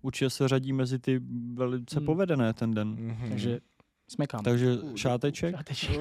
[0.02, 1.20] Určitě se řadí mezi ty
[1.54, 2.06] velice Hmm.
[2.06, 2.88] povedené ten den.
[2.88, 3.28] Mhm.
[3.28, 3.58] Takže
[4.08, 4.42] smekám.
[4.44, 5.56] Takže šáteček.
[5.56, 5.96] Šáteček.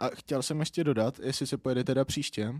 [0.00, 2.54] A chtěl jsem ještě dodat, jestli se pojede teda příště,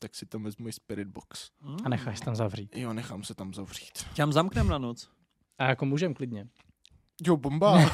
[0.00, 1.50] tak si tam vezmu i Spirit Box.
[1.84, 2.76] A necháš tam zavřít.
[2.76, 4.06] Jo, nechám se tam zavřít.
[4.16, 5.10] Tam zamknem na noc.
[5.58, 6.48] A jako můžem klidně.
[7.26, 7.78] Jo, bomba.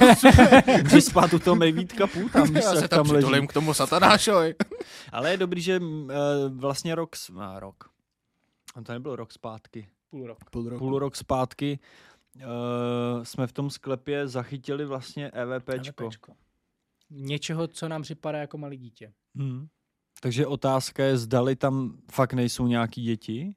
[0.83, 4.55] Můžeš spát u toho Mayvítka půl, tam, Já se tam tam k tomu satanášovi.
[5.11, 6.09] Ale je dobrý, že uh,
[6.49, 7.89] vlastně rok, a rok,
[8.75, 9.89] A to nebyl rok zpátky.
[10.09, 10.37] Půl rok.
[10.51, 10.79] Půl roku.
[10.79, 11.79] Půl rok zpátky
[12.35, 16.05] uh, jsme v tom sklepě zachytili vlastně EVPčko.
[16.05, 16.33] LVPčko.
[17.09, 19.13] Něčeho, co nám připadá jako malý dítě.
[19.35, 19.67] Hmm.
[20.21, 23.55] Takže otázka je, zdali tam fakt nejsou nějaký děti,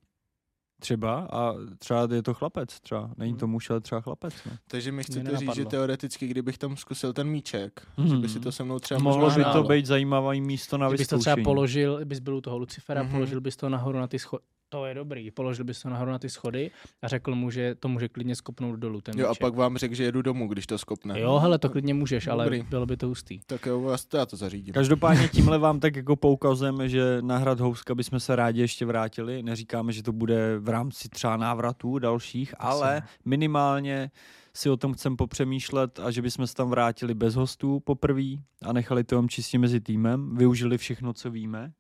[0.81, 3.15] třeba, a třeba je to chlapec, třeba.
[3.17, 3.53] Není to Hmm.
[3.53, 4.35] muž, ale třeba chlapec.
[4.47, 4.53] No.
[4.69, 8.09] Takže mi chcete říct, že teoreticky, kdybych tam zkusil ten míček, Mhm.
[8.09, 11.09] že by si to se mnou třeba Mohlo by to být zajímavý místo na Kdybys
[11.09, 11.35] to vyzkoušení.
[11.35, 13.12] třeba položil, bys byl u toho Lucifera, Mhm.
[13.12, 14.45] položil bys to nahoru na ty schody.
[14.72, 15.30] To je dobrý.
[15.30, 16.70] Položil bys to nahoru na ty schody
[17.02, 19.00] a řekl mu, že to může klidně skopnout dolů.
[19.00, 21.20] Ten Jo, a pak vám řekl, že jedu domů, když to skopne.
[21.20, 22.62] Jo, hele, to klidně můžeš, ale Dobrý.
[22.62, 23.40] bylo by to hustý.
[23.46, 24.74] Tak jo, já to- já to zařídím.
[24.74, 29.42] Každopádně tímhle vám tak jako poukazujeme, že na hrad Houska bychom se rádi ještě vrátili.
[29.42, 33.06] Neříkáme, že to bude v rámci třeba návratů dalších, ale ne.
[33.24, 34.11] minimálně
[34.54, 38.22] si o tom chcem popřemýšlet a že bychom se tam vrátili bez hostů poprvé
[38.64, 41.72] a nechali to jenom čistě mezi týmem, využili všechno, co víme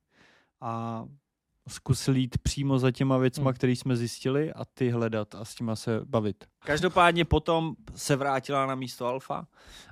[0.60, 1.04] a
[1.68, 3.54] zkusili jít přímo za těma věcma, Hmm.
[3.54, 6.44] které jsme zjistili a ty hledat a s těma se bavit.
[6.58, 9.46] Každopádně potom se vrátila na místo alfa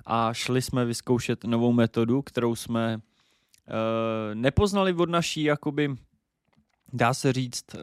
[0.05, 3.01] a šli jsme vyzkoušet novou metodu, kterou jsme uh,
[4.33, 5.95] nepoznali od naší, jakoby,
[6.93, 7.81] dá se říct, uh,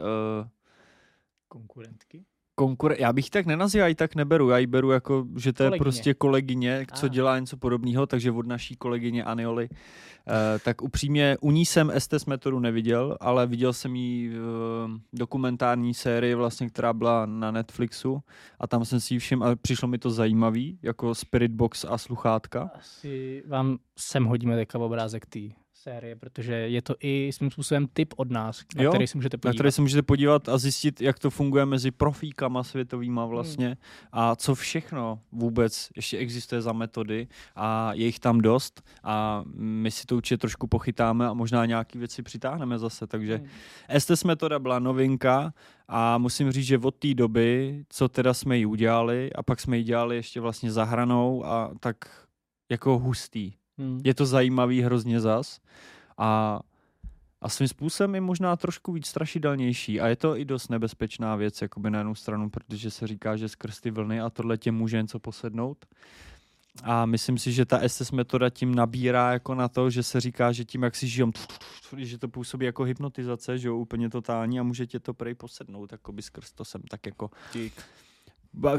[1.48, 2.24] Konkurentky?
[2.59, 2.94] Konkur...
[2.99, 4.51] Já bych tak nenazýval, já ji tak neberu.
[4.51, 5.83] Já ji beru jako, že to je Kolegyně.
[5.83, 7.09] prostě kolegyně, co Ah.
[7.09, 9.68] dělá něco podobného, takže od naší kolegyně Anioli.
[9.71, 14.90] Uh, tak upřímně, u ní jsem Estes metodu neviděl, ale viděl jsem ji v uh,
[15.12, 18.21] dokumentární sérii, vlastně, která byla na Netflixu
[18.61, 21.99] a tam jsem si ji všiml a přišlo mi to zajímavý, jako Spirit Box a
[21.99, 22.71] sluchátka.
[22.79, 25.40] Asi vám sem hodíme teďka obrázek té
[25.83, 29.37] série, protože je to i svým způsobem tip od nás, na Jo, který si můžete
[29.37, 29.55] Na podívat.
[29.55, 33.77] které se můžete podívat a zjistit, jak to funguje mezi profíkama světovýma vlastně
[34.12, 39.91] a co všechno vůbec ještě existuje za metody a je jich tam dost a my
[39.91, 43.49] si to určitě trošku pochytáme a možná nějaké věci přitáhneme zase, takže Hmm.
[43.88, 45.53] Estes metoda byla novinka
[45.88, 49.79] a musím říct, že od té doby, co teda jsme ji udělali a pak jsme
[49.79, 51.97] ji dělali ještě vlastně za hranou a tak
[52.71, 53.53] jako hustý.
[53.79, 54.01] Hmm.
[54.05, 55.61] Je to zajímavý hrozně zas
[56.19, 56.61] a,
[57.41, 61.62] a svým způsobem je možná trošku víc strašidelnější a je to i dost nebezpečná věc
[61.62, 65.03] jakoby na jednu stranu, protože se říká, že skrz ty vlny a tohle tě může
[65.03, 65.87] něco posednout.
[66.83, 70.53] A myslím si, že ta SS metoda tím nabírá jako na to, že se říká,
[70.53, 71.33] že tím, jak si žijom,
[71.97, 75.93] že to působí jako hypnotizace, že jo, úplně totální a může tě to prej posednout,
[75.93, 77.85] jakoby skrz to jsem tak jako Dík.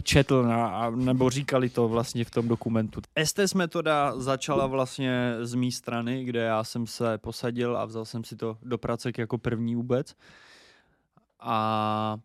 [0.03, 3.01] Četl na, nebo říkali to vlastně v tom dokumentu.
[3.15, 8.23] Estes metoda začala vlastně z mé strany, kde já jsem se posadil a vzal jsem
[8.23, 10.15] si to do pracek jako první vůbec.
[11.39, 12.17] A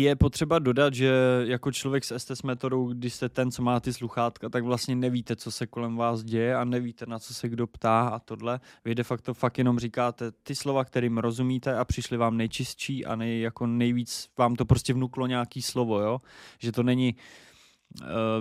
[0.00, 1.12] je potřeba dodat, že
[1.44, 5.36] jako člověk s Estes metodou, když jste ten, co má ty sluchátka, tak vlastně nevíte,
[5.36, 8.60] co se kolem vás děje a nevíte, na co se kdo ptá a tohle.
[8.84, 13.16] Vy de facto fakt jenom říkáte ty slova, kterým rozumíte a přišli vám nejčistší a
[13.16, 16.20] nej, jako nejvíc vám to prostě vnuklo nějaký slovo, jo?
[16.58, 17.43] Že to není uh,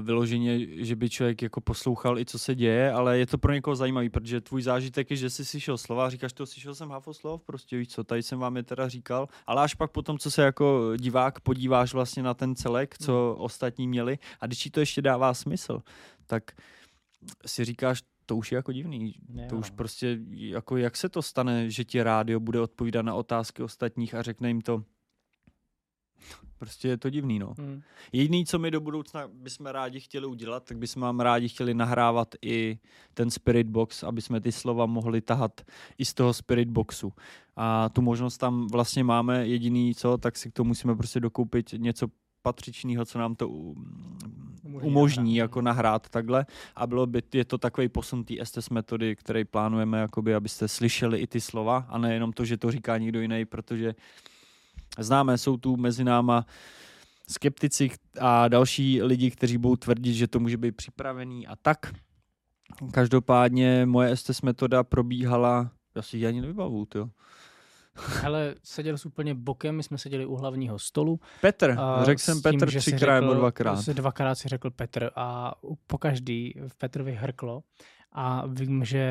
[0.01, 3.75] vyloženě, že by člověk jako poslouchal i co se děje, ale je to pro někoho
[3.75, 7.77] zajímavý, protože tvůj zážitek je, že jsi slyšel slova, říkáš to, slyšel jsem hafoslov, prostě
[7.77, 10.93] víš co, tady jsem vám je teda říkal, ale až pak potom, co se jako
[10.97, 15.33] divák podíváš vlastně na ten celek, co ostatní měli a když ti to ještě dává
[15.33, 15.81] smysl,
[16.25, 16.51] tak
[17.45, 19.15] si říkáš, to už je jako divný.
[19.33, 19.43] Jo.
[19.49, 23.63] To už prostě, jako jak se to stane, že ti rádio bude odpovídat na otázky
[23.63, 24.83] ostatních a řekne jim to.
[26.63, 27.53] Prostě je to divný, no.
[27.57, 27.81] Hmm.
[28.11, 32.35] Jediný, co my do budoucna bychom rádi chtěli udělat, tak bychom vám rádi chtěli nahrávat
[32.41, 32.79] i
[33.13, 35.61] ten Spirit Box, aby jsme ty slova mohli tahat
[35.97, 37.13] i z toho Spirit Boxu.
[37.55, 41.73] A tu možnost tam vlastně máme jediný co, tak si k tomu musíme prostě dokoupit
[41.77, 42.07] něco
[42.41, 45.43] patřičného, co nám to Umožní umožní nahrát.
[45.43, 46.45] jako nahrát takhle
[46.75, 51.19] a bylo by, je to takový posun té STS metody, který plánujeme, jakoby, abyste slyšeli
[51.19, 53.95] i ty slova a nejenom to, že to říká někdo jiný, protože
[54.99, 56.45] známe, jsou tu mezi náma
[57.29, 61.93] skeptici a další lidi, kteří budou tvrdit, že to může být připravený a tak.
[62.91, 67.09] Každopádně moje STS metoda probíhala, já si ji ani nevybavu, jo.
[67.95, 71.19] Hele, seděl jsi úplně bokem, my jsme seděli u hlavního stolu.
[71.41, 73.85] Petr, a řekl jsem tím, Petr třikrát nebo dvakrát.
[73.85, 75.55] Dvakrát si řekl Petr a
[75.87, 77.63] po každý v Petrovi hrklo.
[78.15, 79.03] A vím, že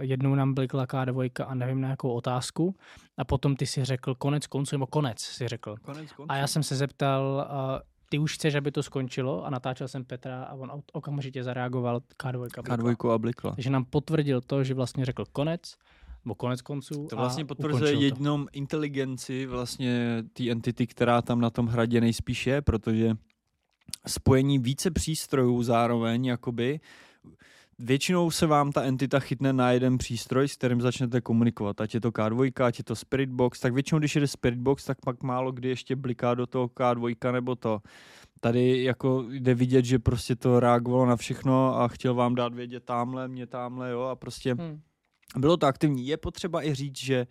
[0.00, 2.74] jednou nám blikla K2 a nevím na jakou otázku.
[3.18, 5.76] A potom ty si řekl konec konců, nebo konec si řekl.
[5.82, 6.32] Konec konců.
[6.32, 7.48] A já jsem se zeptal,
[8.08, 9.44] ty už chceš, aby to skončilo?
[9.44, 12.38] A natáčel jsem Petra a on okamžitě zareagoval K2.
[12.38, 12.62] blikla.
[12.62, 13.50] K2 a blikla.
[13.50, 15.74] Takže nám potvrdil to, že vlastně řekl konec,
[16.24, 17.06] nebo konec konců.
[17.10, 18.04] To vlastně potvrzuje ukončil to.
[18.04, 23.10] jednom inteligenci vlastně té entity, která tam na tom hradě nejspíš je, protože
[24.06, 26.80] spojení více přístrojů zároveň, jakoby,
[27.80, 31.80] většinou se vám ta entita chytne na jeden přístroj, s kterým začnete komunikovat.
[31.80, 34.84] Ať je to K2, ať je to Spirit Box, tak většinou, když jde Spirit Box,
[34.84, 37.80] tak pak málo kdy ještě bliká do toho K2 nebo to.
[38.40, 42.84] Tady jako jde vidět, že prostě to reagovalo na všechno a chtěl vám dát vědět
[42.84, 44.80] tamhle, mě tamhle, jo, a prostě Hmm.
[45.38, 46.06] bylo to aktivní.
[46.06, 47.26] Je potřeba i říct, že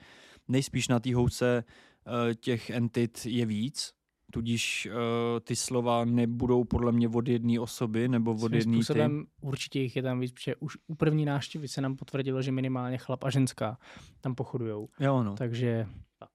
[0.48, 3.94] nejspíš na té houce uh, těch entit je víc,
[4.32, 4.94] tudíž uh,
[5.40, 8.84] ty slova nebudou podle mě od jedné osoby nebo od jedné ty.
[8.84, 12.52] způsobem určitě jich je tam víc, protože už u první návštěvy se nám potvrdilo, že
[12.52, 13.78] minimálně chlap a ženská
[14.22, 14.90] tam pochodujou.
[15.00, 15.36] Jo, no.
[15.36, 15.88] Takže
[16.20, 16.30] tak.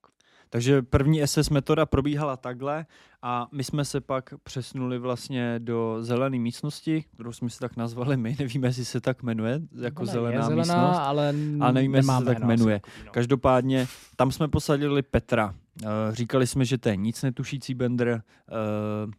[0.51, 2.87] Takže první SS metoda probíhala takhle
[3.23, 8.17] a my jsme se pak přesunuli vlastně do zelené místnosti, kterou jsme si tak nazvali
[8.17, 10.99] my, nevíme, jestli se tak jmenuje, jako Ona zelená, je zelená, místnost.
[10.99, 12.81] ale, ale nevíme, jestli se tak jmenuje.
[13.11, 15.55] Každopádně tam jsme posadili Petra.
[15.83, 18.23] Eh, Říkali jsme, že to je nic netušící Bender.
[18.49, 19.11] eh,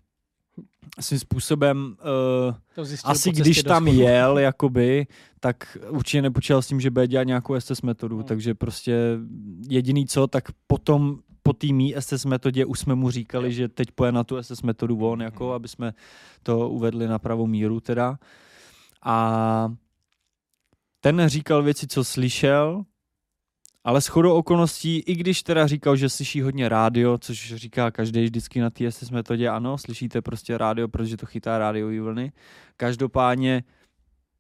[0.99, 1.95] Svým způsobem
[2.75, 5.07] To zjistil asi když tam jel, jakoby,
[5.39, 8.25] tak určitě nepočítal s tím, že bude dělat nějakou SS metodu, Hmm.
[8.25, 9.17] takže prostě
[9.69, 13.91] jediný co, tak potom po té mý SS metodě už jsme mu říkali, že teď
[13.91, 15.53] poje na tu SS metodu on, jako Mhm.
[15.53, 15.93] aby jsme
[16.43, 18.17] to uvedli na pravou míru teda.
[19.03, 19.73] A
[20.99, 22.83] ten říkal věci, co slyšel,
[23.85, 28.23] ale s chodou okolností, i když teda říkal, že slyší hodně rádio, což říká každý
[28.23, 32.31] vždycky na té SS metodě, ano, slyšíte prostě rádio, protože to chytá rádiový vlny.
[32.77, 33.63] Každopádně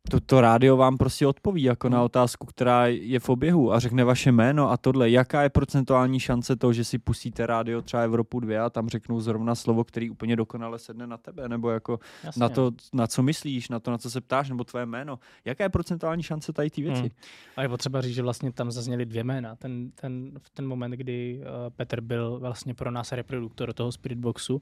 [0.09, 4.03] to, to rádio vám prostě odpoví jako na otázku, která je v oběhu a řekne
[4.03, 5.09] vaše jméno a tohle.
[5.09, 9.19] Jaká je procentuální šance toho, že si pustíte rádio třeba Evropu 2 a tam řeknou
[9.19, 12.39] zrovna slovo, který úplně dokonale sedne na tebe, nebo jako Jasně.
[12.39, 15.19] na to, na co myslíš, na to, na co se ptáš, nebo tvoje jméno.
[15.45, 17.01] Jaká je procentuální šance tady ty věci?
[17.01, 17.09] Hmm.
[17.55, 19.55] A je potřeba říct, že vlastně tam zazněly dvě jména.
[19.55, 24.61] Ten, ten, v ten moment, kdy uh, Petr byl vlastně pro nás reproduktor toho Spiritboxu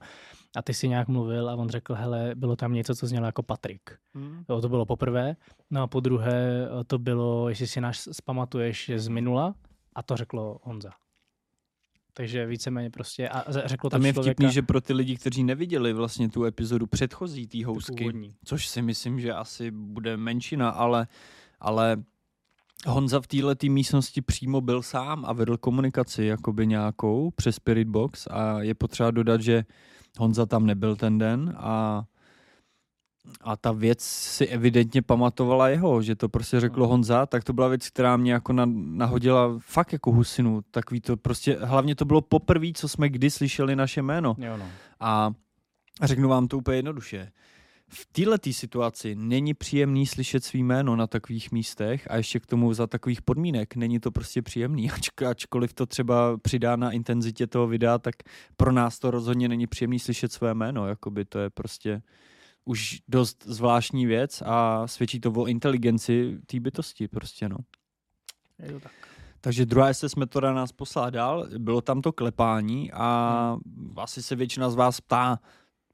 [0.56, 3.42] a ty si nějak mluvil a on řekl, hele, bylo tam něco, co znělo jako
[3.42, 3.80] Patrik.
[4.14, 4.44] Hmm.
[4.48, 5.33] Jo, to bylo poprvé.
[5.70, 9.54] No a po druhé eh, to bylo, jestli si náš zpamatuješ z minula,
[9.94, 10.90] a to řeklo Honza.
[12.16, 15.44] Takže víceméně prostě, a řeklo to Tam je člověka, vtipný, že pro ty lidi, kteří
[15.44, 20.70] neviděli vlastně tu epizodu předchozí té tu housky, což si myslím, že asi bude menšina,
[20.70, 21.06] ale,
[21.60, 22.04] ale
[22.86, 28.26] Honza v této místnosti přímo byl sám a vedl komunikaci jakoby nějakou přes Spirit Box
[28.30, 29.64] a je potřeba dodat, že
[30.18, 32.04] Honza tam nebyl ten den a
[33.40, 36.90] a ta věc si evidentně pamatovala jeho, že to prostě řeklo Mhm.
[36.90, 40.62] Honza, tak to byla věc, která mě jako na, nahodila fakt jako husinu.
[40.70, 44.36] Takový to prostě, hlavně to bylo poprvé, co jsme kdy slyšeli naše jméno.
[44.38, 44.66] Jo, no.
[45.00, 45.32] A
[46.02, 47.32] řeknu vám to úplně jednoduše.
[47.88, 52.74] V této situaci není příjemný slyšet svý jméno na takových místech a ještě k tomu
[52.74, 53.76] za takových podmínek.
[53.76, 58.14] Není to prostě příjemný, ač, ačkoliv to třeba přidá na intenzitě toho videa, tak
[58.56, 60.88] pro nás to rozhodně není příjemný slyšet své jméno.
[60.88, 62.02] Jakoby to je prostě
[62.64, 67.56] už dost zvláštní věc a svědčí to o inteligenci té bytosti prostě, no.
[68.58, 68.92] Je to tak.
[69.40, 73.56] Takže druhá SS metoda nás poslala dál, bylo tam to klepání a
[73.96, 75.38] asi se většina z vás ptá,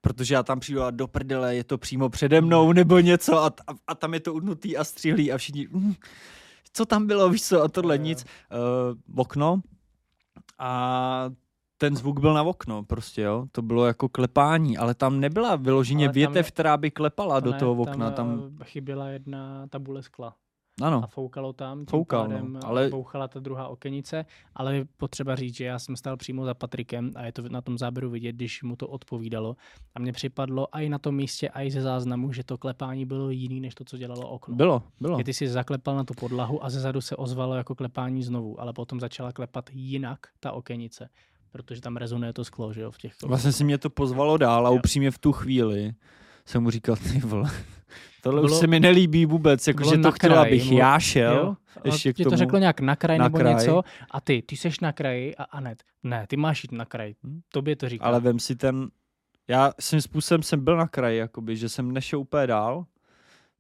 [0.01, 3.47] protože já tam přijdu a do prdele, je to přímo přede mnou nebo něco a,
[3.47, 5.95] a, a tam je to udnutý a střílí a všichni, mm,
[6.73, 8.03] co tam bylo, víš co, a tohle jo.
[8.03, 8.25] nic.
[8.25, 9.61] Uh, okno
[10.59, 11.31] a
[11.81, 16.05] ten zvuk byl na okno prostě, jo, to bylo jako klepání, ale tam nebyla vyloženě
[16.07, 19.09] Ale tam větev, je- která by klepala To do ne, toho okna, tam, eh, chyběla
[19.09, 20.35] jedna tabule skla.
[20.83, 21.01] ano.
[21.05, 22.89] a foukalo tam, tím Foukal, no, pádem ale- ale...
[22.89, 27.11] bouchala ta druhá okenice, ale je potřeba říct, že já jsem stál přímo za Patrikem
[27.15, 29.57] a je to na tom záběru vidět, když mu to odpovídalo.
[29.95, 33.61] A mně připadlo i na tom místě, i ze záznamu, že to klepání bylo jiný,
[33.61, 34.55] než to, co dělalo okno.
[34.57, 35.19] Bylo, bylo.
[35.19, 38.61] Že ty si zaklepal na tu podlahu a ze zadu se ozvalo jako klepání znovu,
[38.61, 41.09] ale potom začala klepat jinak ta okenice,
[41.53, 43.13] protože tam rezonuje to sklo, že jo, v těch...
[43.25, 45.93] Vlastně si mě to pozvalo dál a upřímně v tu chvíli
[46.47, 47.51] jsem mu říkal, ty vole,
[48.23, 51.35] tohle Bylo- už se mi nelíbí vůbec, jakože to chtěla, bylo- já šel.
[51.37, 51.57] Jo?
[51.85, 53.55] ještě a k ti to tomu řeklo nějak na kraj na nebo kraj.
[53.55, 57.15] něco a ty, ty seš na kraji a Anet, ne, ty máš jít na kraj,
[57.25, 57.41] Hm.
[57.53, 58.05] tobě to říká.
[58.05, 58.89] Ale vem si ten,
[59.49, 62.85] já svým způsobem jsem byl na kraji, jakoby, že jsem nešel úplně dál,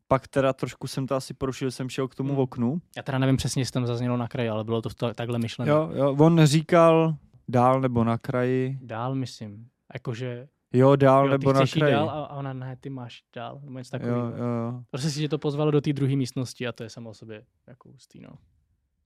[0.09, 2.39] pak teda trošku jsem to asi porušil, jsem šel k tomu Hmm.
[2.39, 2.81] oknu.
[2.97, 5.73] Já teda nevím přesně, jestli tam zaznělo na kraji, ale bylo to ta- takhle myšleno.
[5.73, 7.15] Jo, jo, on říkal
[7.51, 8.79] dál nebo na kraji.
[8.83, 9.69] Dál, myslím.
[9.95, 11.93] Jakože, Jo, dál jo, ty nebo na kraji.
[11.95, 14.27] dál a, a ona, ne, ty máš dál, nebo něco Jo, takového.
[14.27, 14.83] jo, jo.
[14.91, 17.45] Prostě si tě to pozvalo do té druhé místnosti a to je samo o sobě
[17.67, 18.29] jako hustý, no.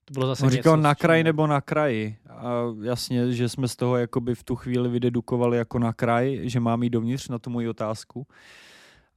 [0.05, 2.17] To bylo zase On říkal něco, na s čím- kraji nebo na kraji.
[2.29, 6.59] A jasně, že jsme z toho jakoby v tu chvíli vydedukovali jako na kraj, že
[6.59, 8.27] mám jít dovnitř na tu moji otázku.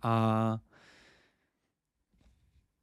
[0.03, 0.59] A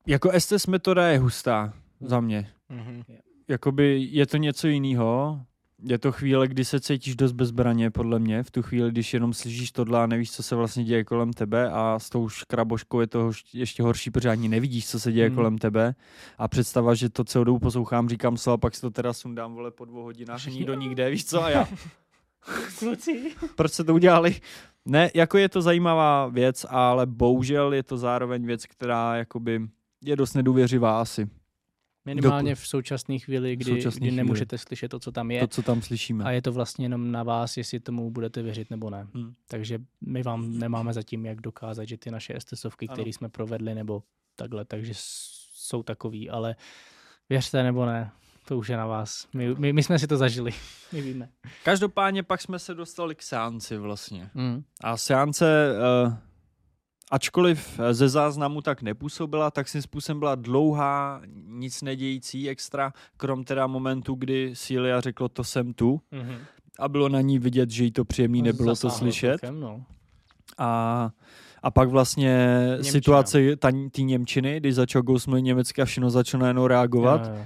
[0.08, 2.50] jako STS metoda je hustá za mě.
[2.70, 3.04] Mhm.
[3.48, 5.42] Jakoby je to něco jiného.
[5.84, 9.34] Je to chvíle, kdy se cítíš dost bezbraně, podle mě, v tu chvíli, když jenom
[9.34, 13.08] slyšíš tohle a nevíš, co se vlastně děje kolem tebe a s tou škraboškou je
[13.08, 15.36] to ještě horší, protože ani nevidíš, co se děje Hmm.
[15.36, 15.96] kolem tebe
[16.38, 19.54] a představa, že to celou dobu poslouchám, říkám se a pak si to teda sundám,
[19.54, 21.68] vole, po dvou hodinách, nikdo nikde, víš co, a já,
[22.80, 23.32] Kluci.
[23.56, 24.36] proč se to udělali?
[24.86, 29.62] Ne, jako je to zajímavá věc, ale bohužel je to zároveň věc, která jakoby
[30.04, 31.30] je dost nedůvěřivá asi,
[32.06, 34.16] Minimálně v současné chvíli, kdy, současné kdy chvíli.
[34.16, 35.40] nemůžete slyšet to, co tam je.
[35.40, 36.24] to, co tam slyšíme.
[36.24, 39.08] A je to vlastně jenom na vás, jestli tomu budete věřit nebo ne.
[39.14, 39.34] Hmm.
[39.48, 44.04] Takže my vám nemáme zatím jak dokázat, že ty naše STSovky, které jsme provedli, nebo
[44.36, 46.56] takhle, takže jsou takový, ale
[47.30, 48.12] věřte nebo ne,
[48.48, 49.28] to už je na vás.
[49.34, 50.52] My, my, my jsme si to zažili,
[50.92, 51.30] my víme.
[51.64, 54.30] Každopádně pak jsme se dostali k seanci vlastně.
[54.34, 54.64] Mm.
[54.82, 55.76] A seance,
[56.08, 56.14] uh,
[57.12, 63.68] ačkoliv ze záznamu tak nepůsobila, tak svým způsobem byla dlouhá, nic nedějící extra, krom teda
[63.68, 66.02] momentu, kdy Sília řeklo, to jsem tu.
[66.14, 66.38] Mm-hmm.
[66.80, 69.40] A bylo na ní vidět, že jí to příjemný nebylo to slyšet.
[69.40, 69.84] celkem, no.
[70.58, 71.12] A,
[71.64, 72.92] a pak vlastně Němčina.
[72.92, 73.56] situace
[73.92, 77.28] té Němčiny, když začal Ghost mluvit německy a všechno začalo najednou reagovat.
[77.28, 77.46] Jo, jo.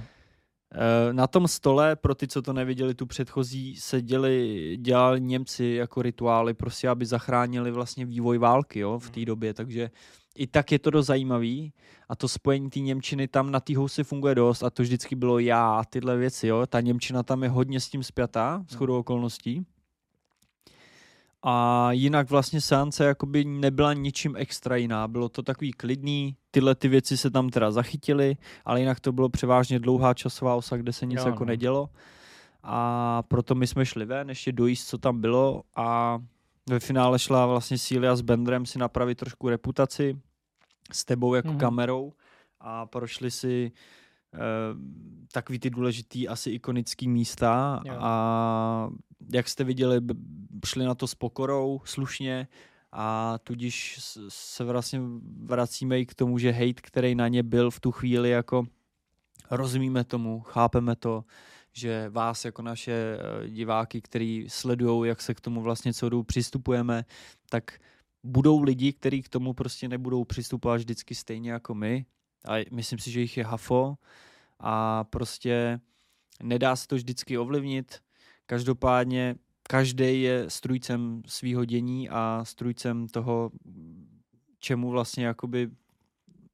[0.74, 5.64] Eh, Na tom stole, pro ty, co to neviděli, tu předchozí, se děli, dělali Němci
[5.64, 9.90] jako rituály, prostě aby zachránili vlastně vývoj války jo, v té době, takže
[10.34, 11.72] i tak je to dost zajímavý.
[12.08, 14.62] A to spojení té Němčiny tam na té housy funguje dost.
[14.62, 16.66] A to vždycky bylo já a tyhle věci, jo.
[16.66, 19.66] Ta Němčina tam je hodně s tím spjatá, s chodou okolností.
[21.42, 26.88] A jinak vlastně seance jakoby nebyla ničím extra jiná, bylo to takový klidný, tyhle ty
[26.88, 31.06] věci se tam teda zachytily, ale jinak to bylo převážně dlouhá časová osa, kde se
[31.06, 31.48] nic Jo, jako no.
[31.48, 31.90] nedělo.
[32.62, 36.18] A proto my jsme šli ven, ještě dojíst, co tam bylo a
[36.68, 40.18] ve finále šla vlastně Sília s Bendrem si napravit trošku reputaci
[40.92, 41.56] s tebou jako Mhm.
[41.56, 41.60] mm-hmm.
[41.60, 42.12] kamerou
[42.60, 43.72] a prošli si
[44.34, 44.38] eh,
[45.32, 47.94] takový ty důležitý asi ikonický místa Jo.
[47.98, 48.90] a
[49.32, 50.00] jak jste viděli,
[50.66, 52.48] šli na to s pokorou, slušně
[52.92, 55.00] a tudíž se vlastně
[55.44, 58.66] vracíme i k tomu, že hate, který na ně byl v tu chvíli jako
[59.50, 61.24] rozumíme tomu, chápeme to,
[61.72, 67.04] že vás jako naše eh, diváky, který sledují, jak se k tomu vlastně dobu přistupujeme,
[67.50, 67.78] tak
[68.24, 72.06] budou lidi, kteří k tomu prostě nebudou přistupovat vždycky stejně jako my.
[72.48, 73.94] A myslím si, že jich je hafo
[74.58, 75.80] a prostě
[76.42, 78.00] nedá se to vždycky ovlivnit.
[78.50, 83.50] Každopádně každý je strujcem svýho dění a strujcem toho,
[84.58, 85.70] čemu vlastně jakoby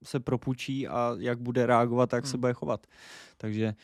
[0.05, 2.41] se propůjčí a jak bude reagovat, jak se Hmm.
[2.41, 2.87] bude chovat.
[3.37, 3.75] Takže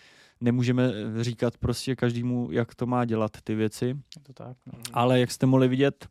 [0.41, 4.57] nemůžeme říkat prostě každému, jak to má dělat ty věci, Je to tak.
[4.67, 4.73] No.
[4.93, 6.09] ale jak jste mohli vidět,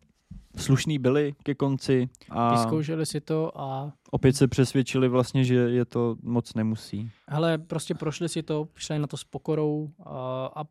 [0.58, 5.86] slušný byli ke konci a Vyzkoušeli si to a opět se přesvědčili vlastně, že je
[5.86, 7.12] to moc nemusí.
[7.28, 10.64] hele, prostě prošli si to, šli na to s pokorou a, a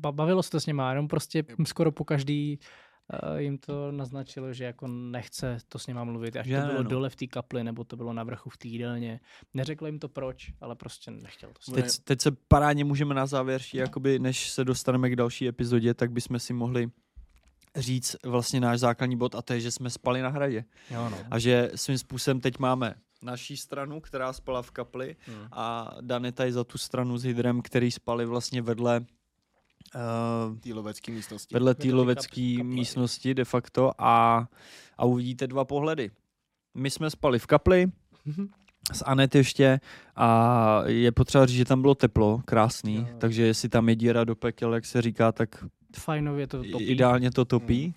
[0.00, 2.58] ba- bavilo se to s nima, jenom prostě skoro po každý
[3.36, 6.90] jim to naznačilo, že jako nechce to s nima mluvit, až Že to bylo no.
[6.90, 9.20] dole v té kapli, nebo to bylo na vrchu v té jídelně.
[9.54, 13.26] Neřekl jim to proč, ale prostě nechtěl to s Teď, teď se parádně můžeme na
[13.26, 16.90] závěr, jakoby, než se dostaneme k další epizodě, tak bychom si mohli
[17.76, 20.64] říct vlastně náš základní bod a to je, že jsme spali na hradě.
[20.90, 21.18] Jo, no.
[21.30, 25.48] A že svým způsobem teď máme naší stranu, která spala v kapli Hmm.
[25.52, 29.00] a Dan je tady za tu stranu s Hydrem, který spali vlastně vedle
[30.50, 31.54] uh, Té lovecké místnosti.
[31.54, 32.74] vedle té ty lovecké kapl- kaple.
[32.74, 34.48] místnosti de facto a,
[34.98, 36.10] a uvidíte dva pohledy.
[36.74, 37.86] My jsme spali v kapli,
[38.92, 39.80] s Anet ještě
[40.16, 43.16] a je potřeba říct, že tam bylo teplo, krásný, Jo.
[43.18, 45.64] takže jestli tam je díra do pekel, jak se říká, tak
[46.00, 46.84] Fajnově to topí.
[46.84, 47.94] ideálně to topí.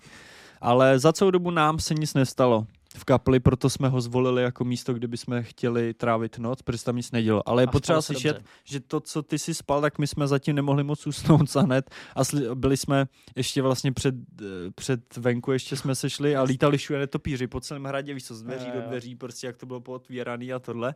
[0.60, 4.64] Ale za celou dobu nám se nic nestalo v kapli, proto jsme ho zvolili jako
[4.64, 7.48] místo, kde bychom chtěli trávit noc, protože tam nic nedělo.
[7.48, 8.48] Ale je A potřeba slyšet, dobře.
[8.64, 11.90] že to, co ty si spal, tak my jsme zatím nemohli moc usnout za hned
[12.14, 14.44] a sli- byli jsme ještě vlastně před, eh,
[14.74, 18.34] před venku, ještě jsme se šli a lítali všude netopíři po celém hradě, víš co,
[18.34, 20.94] z dveří do dveří, prostě jak to bylo pootvíraný a tohle.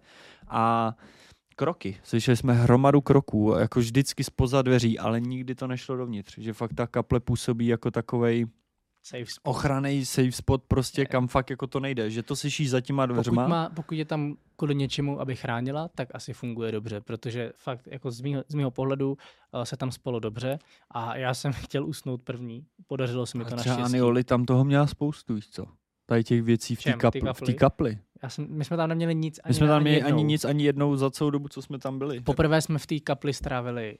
[0.48, 0.94] A
[1.56, 1.96] kroky.
[2.02, 6.38] Slyšeli jsme hromadu kroků, jako vždycky spoza dveří, ale nikdy to nešlo dovnitř.
[6.38, 8.46] Že fakt ta kaple působí jako takovej
[9.06, 9.40] Safe spot.
[9.56, 11.06] ochranný safe spot, prostě Je.
[11.06, 12.10] kam fakt jako to nejde.
[12.10, 13.48] Že to slyšíš za těma Pokud, dveřma.
[13.48, 18.10] má, pokud je tam kvůli něčemu, aby chránila, tak asi funguje dobře, protože fakt jako
[18.10, 20.58] z mýho, z mýho pohledu uh, se tam spalo dobře
[20.90, 22.66] a já jsem chtěl usnout první.
[22.86, 23.94] Podařilo se mi to A třeba naštěstí.
[23.94, 25.66] Anioli tam toho měla spoustu, víš co?
[26.06, 27.20] Tady těch věcí v té kapli.
[27.20, 27.98] V kapli?
[28.24, 30.64] Já jsem, my jsme tam neměli nic ani My jsme tam ani ani nic, ani
[30.64, 32.20] jednou za celou dobu, co jsme tam byli.
[32.20, 33.98] Poprvé jsme v té kapli strávili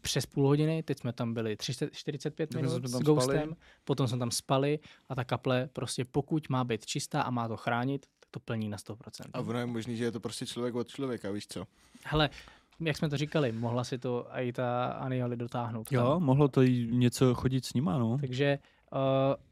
[0.00, 3.38] přes půl hodiny, teď jsme tam byli 30, 45 Takže minut jsme s tam Ghostem,
[3.38, 3.54] spali.
[3.84, 7.56] potom jsme tam spali a ta kaple prostě pokud má být čistá a má to
[7.56, 8.96] chránit, tak to plní na 100%.
[9.32, 11.64] A ono je možný, že je to prostě člověk od člověka, víš co?
[12.04, 12.30] Hele,
[12.80, 15.88] jak jsme to říkali, mohla si to i ta Aniali dotáhnout.
[15.88, 15.98] tam.
[15.98, 18.18] Jo, mohlo to jí něco chodit s nima, no.
[18.20, 18.58] Takže,
[18.92, 18.98] uh,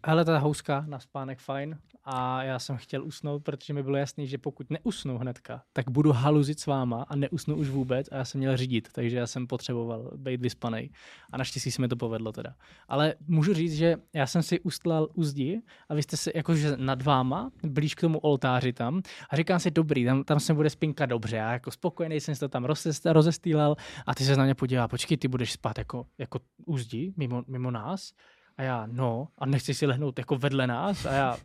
[0.06, 4.26] hele, ta houska na spánek fajn a já jsem chtěl usnout, protože mi bylo jasný,
[4.26, 8.24] že pokud neusnu hnedka, tak budu haluzit s váma a neusnu už vůbec a já
[8.24, 10.90] jsem měl řídit, takže já jsem potřeboval být vyspanej
[11.32, 12.54] a naštěstí se mi to povedlo teda.
[12.88, 16.76] Ale můžu říct, že já jsem si ustlal u zdi a vy jste se jakože
[16.76, 20.70] nad váma, blíž k tomu oltáři tam a říkám si, dobrý, tam, tam se bude
[20.70, 23.76] spinka dobře, já jako spokojený jsem si to tam rozest- rozestýlal
[24.06, 27.42] a ty se na mě podívá, počkej, ty budeš spát jako, jako u zdi, mimo,
[27.46, 28.12] mimo nás?
[28.56, 31.06] A já, no, a nechci si lehnout jako vedle nás?
[31.06, 31.36] A já,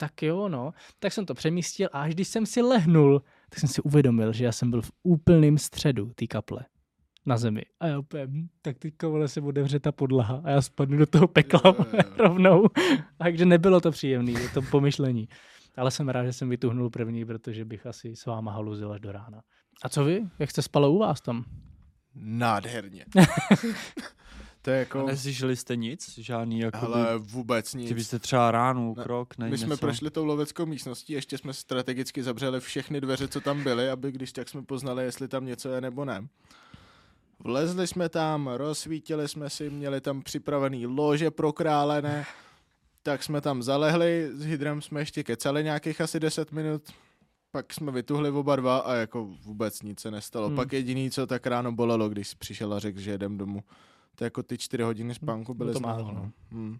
[0.00, 0.72] tak, jo, no.
[0.98, 4.44] Tak jsem to přemístil a až když jsem si lehnul, tak jsem si uvědomil, že
[4.44, 6.64] já jsem byl v úplném středu té kaple
[7.26, 7.62] na zemi.
[7.80, 11.06] A já úplně, hm, tak teďka vole se otevře ta podlaha a já spadnu do
[11.06, 12.02] toho pekla Jo, jo, jo.
[12.18, 12.66] rovnou.
[13.18, 15.28] Takže nebylo to příjemné, je to pomyšlení.
[15.76, 19.12] Ale jsem rád, že jsem vytuhnul první, protože bych asi s váma haluzil až do
[19.12, 19.42] rána.
[19.82, 20.22] A co vy?
[20.38, 21.44] Jak jste spalo u vás tam?
[22.14, 23.04] Nádherně.
[24.62, 25.06] to je A jako...
[25.06, 26.18] neslyšeli jste nic?
[26.18, 26.78] Žádný jako...
[26.82, 27.88] Ale vůbec nic.
[27.88, 29.80] Ty byste třeba ránu, Ne, krok, ne, My jsme něco.
[29.80, 34.32] prošli tou loveckou místností, ještě jsme strategicky zavřeli všechny dveře, co tam byly, aby když
[34.32, 36.26] tak jsme poznali, jestli tam něco je nebo ne.
[37.44, 42.26] Vlezli jsme tam, rozsvítili jsme si, měli tam připravený lože pro krále, ne?
[43.02, 46.82] Tak jsme tam zalehli, s Hydrem jsme ještě kecali nějakých asi 10 minut,
[47.52, 50.46] pak jsme vytuhli oba dva a jako vůbec nic se nestalo.
[50.46, 50.56] Hmm.
[50.56, 50.64] Hmm.
[50.64, 53.62] Pak jediný, co tak ráno bolelo, když přišel a řekl, že jedem domů.
[54.16, 56.12] To jako ty čtyři hodiny spánku byly No to málo, no.
[56.14, 56.30] no.
[56.50, 56.78] Hmm.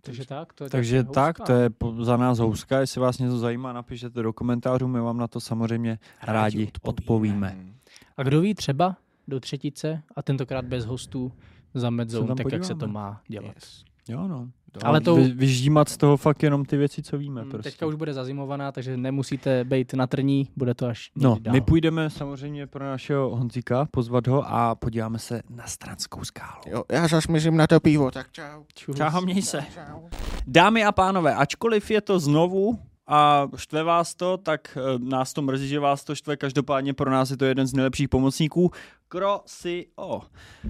[0.00, 0.52] Takže tak?
[0.52, 1.44] To je Takže tak, houska.
[1.54, 2.80] to je po- za nás houska.
[2.80, 7.48] Jestli vás něco zajímá, napište do komentářů, my vám na to samozřejmě rádi odpovíme.
[7.48, 7.74] Hmm.
[8.16, 8.96] A kdo ví, třeba
[9.28, 11.32] do třetice a tentokrát bez hostů
[11.74, 12.92] za medzou, tak jak se to podíváme.
[12.92, 13.54] má dělat.
[13.54, 13.84] Yes.
[14.08, 14.48] Jo, no.
[14.82, 17.44] Ale to- vy, vyždímat z toho fakt jenom ty věci, co víme.
[17.44, 17.70] Mm, Prostě.
[17.70, 21.52] Teďka už bude zazimovaná, takže nemusíte být na trní, bude to až No, někdy dál.
[21.52, 26.60] my půjdeme samozřejmě pro našeho Honzíka, pozvat ho a podíváme se na Stranskou skálu.
[26.66, 28.64] Jo, já zas myslím na to pivo, tak čau.
[28.74, 28.96] Čus.
[28.96, 29.64] Čau, měj se.
[29.74, 30.00] Čau.
[30.46, 35.42] Dámy a pánové, ačkoliv je to znovu a štve vás to, tak eh, nás to
[35.42, 36.36] mrzí, že vás to štve.
[36.36, 38.70] Každopádně pro nás je to jeden z nejlepších pomocníků.
[39.08, 40.20] Krosio.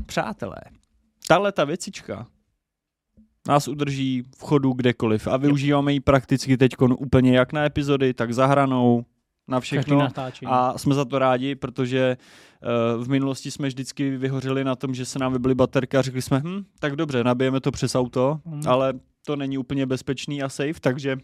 [0.07, 0.57] Přátelé,
[1.29, 2.27] tahle ta věcička
[3.49, 8.35] nás udrží v chodu kdekoliv a využíváme ji prakticky teď úplně jak na epizody, tak
[8.35, 9.05] za hranou,
[9.49, 9.99] na všechno.
[10.47, 12.17] A jsme za to rádi, protože
[12.97, 16.23] uh, v minulosti jsme vždycky vyhořeli na tom, že se nám vybily baterky a řekli
[16.23, 18.63] jsme, hm, tak dobře, nabijeme to přes auto, Mm.
[18.67, 18.93] ale
[19.27, 21.17] to není úplně bezpečný a safe, takže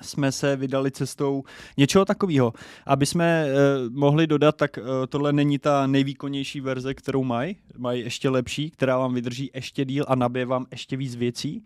[0.00, 1.42] jsme se vydali cestou
[1.76, 2.52] něčeho takového.
[2.86, 7.56] Aby jsme uh, mohli dodat, tak uh, tohle není ta nejvýkonnější verze, kterou mají.
[7.78, 11.64] Mají ještě lepší, která vám vydrží ještě díl a nabije vám ještě víc věcí.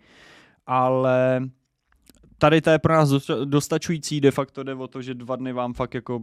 [0.67, 1.43] Ale
[2.39, 5.53] tady to je pro nás dosta- dostačující, de facto jde o to, že dva dny
[5.53, 6.23] vám fakt jako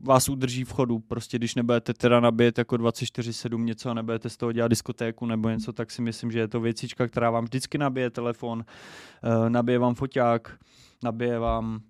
[0.00, 0.98] vás udrží v chodu.
[0.98, 5.50] Prostě když nebudete teda nabíjet jako 24-7 něco a nebudete z toho dělat diskotéku nebo
[5.50, 9.78] něco, tak si myslím, že je to věcička, která vám vždycky nabije telefon, eh, nabije
[9.78, 10.58] vám foťák,
[11.04, 11.80] nabije vám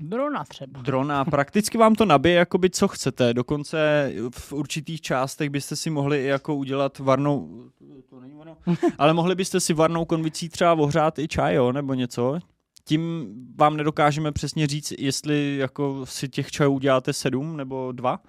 [0.00, 0.82] Drona třeba.
[0.82, 6.24] drona, prakticky vám to nabije jakoby co chcete, dokonce v určitých částech byste si mohli
[6.24, 7.64] i jako udělat varnou,
[8.10, 8.56] to není ono,
[8.98, 12.38] ale mohli byste si varnou konvicí třeba ohřát i čaj, jo, nebo něco.
[12.84, 13.26] Tím
[13.56, 18.20] vám nedokážeme přesně říct, jestli jako si těch čajů uděláte sedm nebo dva,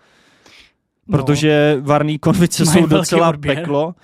[1.12, 2.72] protože varný konvice No.
[2.72, 3.56] Mají jsou docela odběr.
[3.58, 3.96] peklo.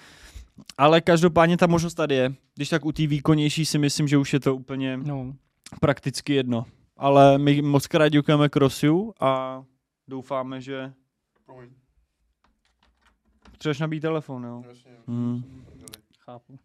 [0.78, 2.34] Ale každopádně ta možnost tady je.
[2.56, 5.34] Když tak u té výkonnější si myslím, že už je to úplně No, no.
[5.82, 6.66] prakticky jedno.
[6.98, 9.64] Ale my moc krát děkujeme Krosiu a
[10.08, 10.94] doufáme, že...
[13.52, 14.64] Potřebuješ nabít telefon, jo?
[15.08, 15.64] Hmm,
[16.26, 16.60] chápu.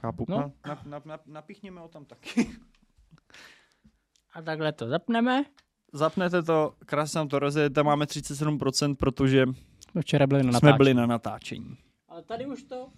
[0.00, 0.24] chápu.
[0.28, 0.36] No.
[0.36, 0.52] No.
[0.66, 2.50] Na, na, na, napichněme ho tam taky.
[4.34, 5.44] A takhle to zapneme.
[5.92, 9.46] Zapnete to, krásně nám to rozjede, tam máme 37%, protože
[9.90, 10.76] Jsme včera byli na jsme natáčení.
[10.78, 11.76] byli na natáčení.
[12.08, 12.88] Ale tady už to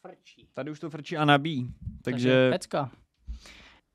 [0.00, 0.48] frčí.
[0.54, 1.66] Tady už to frčí a nabíjí,
[2.02, 2.90] Takže takže pecka.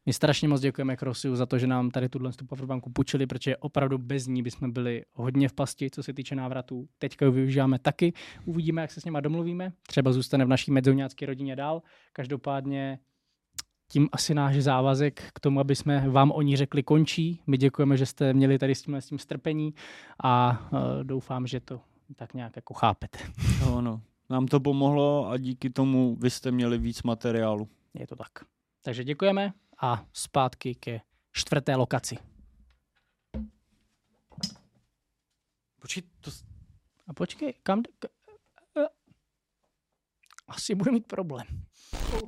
[0.06, 3.58] My strašně moc děkujeme Krosiu za to, že nám tady tuhle tu powerbanku půjčili, protože
[3.58, 6.88] opravdu bez ní bychom byli hodně v pasti, co se týče návratů.
[6.98, 8.14] Teďka ji využíváme taky.
[8.46, 9.74] Uvidíme, jak se s nima domluvíme.
[9.88, 11.82] Třeba zůstane v naší medzoňácké rodině dál.
[12.14, 13.00] Každopádně
[13.88, 17.42] tím asi náš závazek k tomu, aby jsme vám o ní řekli, končí.
[17.48, 19.74] My děkujeme, že jste měli tady s tím, s tím strpení
[20.24, 21.82] a uh, doufám, že to
[22.16, 23.20] tak nějak jako chápete.
[23.62, 24.02] no, no.
[24.30, 27.70] Nám to pomohlo a díky tomu vy jste měli víc materiálu.
[27.94, 28.32] Je to tak.
[28.84, 32.18] Takže děkujeme a zpátky ke čtvrté lokaci.
[35.82, 36.32] Počkej, to,
[37.08, 37.84] A počkej, kam...
[38.00, 38.17] K...
[40.48, 41.46] asi bude mít problém.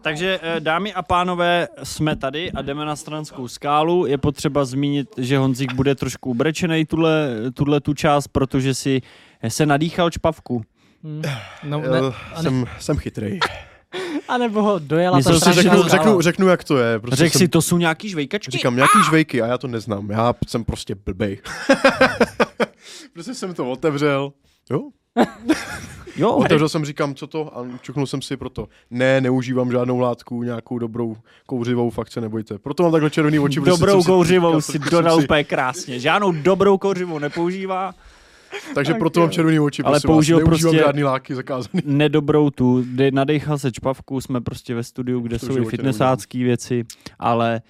[0.01, 4.05] Takže eh, dámy a pánové, jsme tady a jdeme na stranskou skálu.
[4.05, 9.01] Je potřeba zmínit, že Honzík bude trošku ubrečenej tuhle, tuhle tu část, protože si
[9.47, 10.61] se nadýchal čpavku.
[11.03, 11.21] Hmm.
[11.63, 12.11] No, Ne, ne,
[12.41, 13.39] jsem, jsem chytrej.
[14.27, 16.99] a nebo ho dojela Myslel ta strašná řeknu, řeknu, řeknu, jak to je.
[16.99, 18.51] Prostě Řekl jsem, si, to jsou nějaký žvejkačky?
[18.51, 20.09] Říkám, nějaký žvejky a já to neznám.
[20.09, 21.41] Já jsem prostě blbej.
[23.13, 24.33] prostě jsem to otevřel.
[24.71, 24.79] Jo,
[26.15, 27.57] Jo, otevřel jsem, říkám, co to?
[27.57, 28.67] A čuknul jsem si proto.
[28.91, 32.57] Ne, neužívám žádnou látku, nějakou dobrou kouřivou, fakt se nebojte.
[32.57, 33.59] Proto mám takhle červený oči.
[33.61, 35.99] dobrou si- kouřivou si protože dodal si- úplně krásně.
[35.99, 37.93] Žádnou dobrou kouřivou nepoužívá,
[38.75, 39.23] Takže Tak proto jo.
[39.25, 40.45] mám červený oči, Ale použil vás.
[40.45, 41.81] Prostě- žádný láky zakázaný.
[41.85, 46.37] nedobrou tu, kdy nadechal se čpavku, jsme prostě ve studiu, kde To jsou i fitnessácké
[46.37, 46.85] věci,
[47.19, 47.61] ale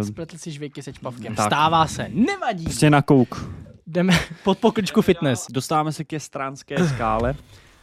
[0.00, 1.34] uh, Spletl si žvejky se čpavkem.
[1.34, 1.46] Tak.
[1.46, 2.64] Stává se, nevadí.
[2.64, 3.50] prostě na kouk.
[3.88, 4.12] Jdeme
[4.44, 5.46] pod pokličku fitness.
[5.50, 7.34] Dostáváme se ke stránské skále,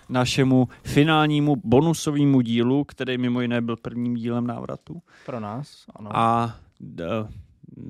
[0.09, 5.01] našemu finálnímu bonusovému dílu, který mimo jiné byl prvním dílem návratu.
[5.25, 6.17] Pro nás, ano.
[6.17, 6.55] A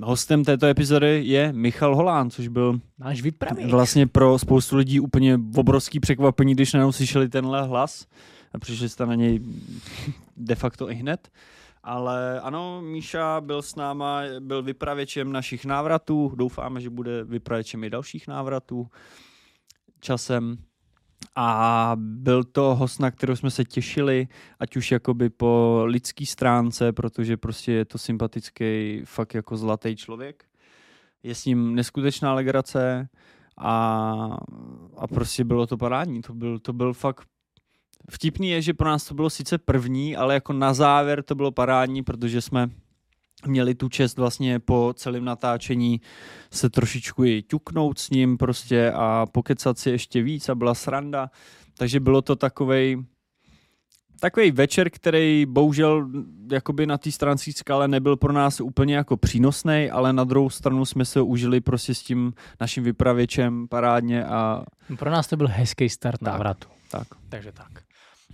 [0.01, 3.23] hostem této epizody je Michal Holán, což byl Náš
[3.69, 8.07] vlastně pro spoustu lidí úplně obrovský překvapení, když najednou slyšeli tenhle hlas
[8.53, 9.39] a přišli jste na něj
[10.37, 11.29] de facto i hned.
[11.87, 17.89] Ale ano, Míša byl s náma, byl vypravěčem našich návratů, doufáme, že bude vypravěčem i
[17.89, 18.87] dalších návratů
[19.99, 20.57] časem.
[21.35, 24.27] A byl to host, na kterou jsme se těšili,
[24.59, 30.45] ať už jakoby po lidský stránce, protože prostě je to sympatický, fakt jako zlatý člověk.
[31.23, 33.09] Je s ním neskutečná legrace
[33.57, 34.37] a,
[34.97, 36.21] a prostě bylo to parádní.
[36.21, 37.27] To byl, to byl fakt
[38.11, 41.51] Vtipný je, že pro nás to bylo sice první, ale jako na závěr to bylo
[41.51, 42.69] parádní, protože jsme
[43.47, 46.01] měli tu čest vlastně po celém natáčení
[46.51, 51.29] se trošičku i ťuknout s ním prostě a pokecat si ještě víc a byla sranda.
[51.77, 53.03] Takže bylo to takovej
[54.19, 56.09] takový večer, který bohužel
[56.51, 60.85] jakoby na té stránské skále nebyl pro nás úplně jako přínosný, ale na druhou stranu
[60.85, 64.63] jsme se užili prostě s tím naším vypravěčem parádně a
[64.97, 66.31] Pro nás to byl hezký start Tak.
[66.33, 66.67] návratu.
[66.91, 67.07] tak.
[67.29, 67.67] Takže tak.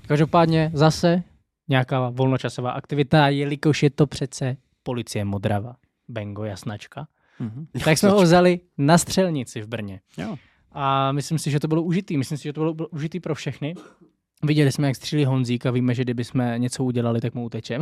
[0.08, 1.24] Každopádně zase
[1.68, 5.76] nějaká volnočasová aktivita, jelikož je to přece policie Modrava,
[6.08, 7.08] Bengo jasnačka,
[7.40, 7.68] Mhm.
[7.84, 10.02] tak jsme ho vzali na střelnici v Brně.
[10.18, 10.36] Jo.
[10.72, 12.18] A myslím si, že to bylo užitý.
[12.18, 13.76] Myslím si, že to bylo bylo užitý pro všechny.
[14.44, 17.82] Viděli jsme, jak střílí Honzík a víme, že kdyby jsme něco udělali, tak mu utečem.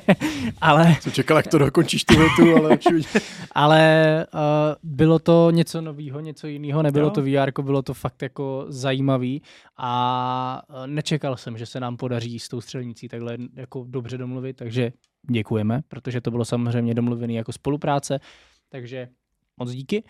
[0.60, 2.78] ale Jsem čekal, jak to dokončíš tu větu, ale
[3.52, 4.40] ale uh,
[4.82, 7.10] bylo to něco nového, něco jiného, nebylo Jo.
[7.10, 9.42] to VR, bylo to fakt jako zajímavý
[9.76, 14.56] a uh, nečekal jsem, že se nám podaří s tou střelnicí takhle jako dobře domluvit,
[14.56, 14.92] takže
[15.30, 18.20] děkujeme, protože to bylo samozřejmě domluvené jako spolupráce,
[18.68, 19.08] takže
[19.56, 20.04] moc díky.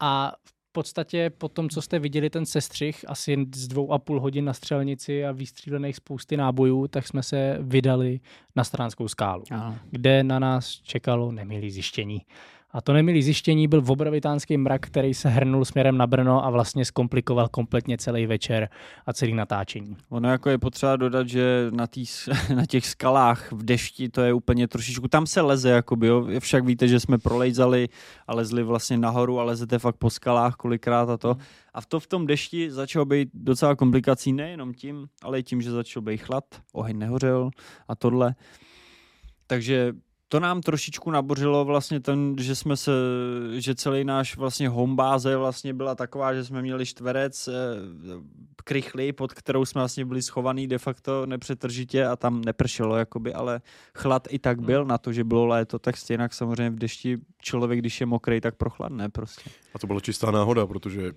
[0.00, 4.20] A v podstatě po tom, co jste viděli ten sestřih, asi z dvou a půl
[4.20, 8.20] hodin na střelnici a vystřílených spousty nábojů, tak jsme se vydali
[8.56, 9.78] na Stranskou skálu Ano.
[9.90, 12.22] kde na nás čekalo nemilý zjištění.
[12.72, 16.84] A to nemilý zjištění byl obrovitánský mrak, který se hrnul směrem na Brno a vlastně
[16.84, 18.68] zkomplikoval kompletně celý večer
[19.06, 19.96] a celý natáčení.
[20.08, 22.04] Ono jako je potřeba dodat, že na, tý,
[22.54, 26.26] na těch skalách v dešti to je úplně trošičku, tam se leze, jakoby, jo.
[26.38, 27.88] Však víte, že jsme prolejzali
[28.26, 31.36] a lezli vlastně nahoru a lezete fakt po skalách kolikrát a to.
[31.74, 35.62] A v to v tom dešti začalo být docela komplikací nejenom tím, ale i tím,
[35.62, 37.50] že začal být chlad, oheň nehořel
[37.88, 38.34] a tohle.
[39.46, 39.92] Takže
[40.32, 42.92] to nám trošičku nabořilo vlastně ten, že jsme se,
[43.58, 47.52] že celý náš vlastně homebáze vlastně byla taková, že jsme měli čtverec eh,
[48.64, 53.60] krychly, pod kterou jsme vlastně byli schovaný de facto nepřetržitě a tam nepršelo jakoby, ale
[53.94, 57.78] chlad i tak byl na to, že bylo léto, tak stejně samozřejmě v dešti člověk,
[57.78, 59.50] když je mokrý, tak prochladne prostě.
[59.74, 61.12] A to byla čistá náhoda, protože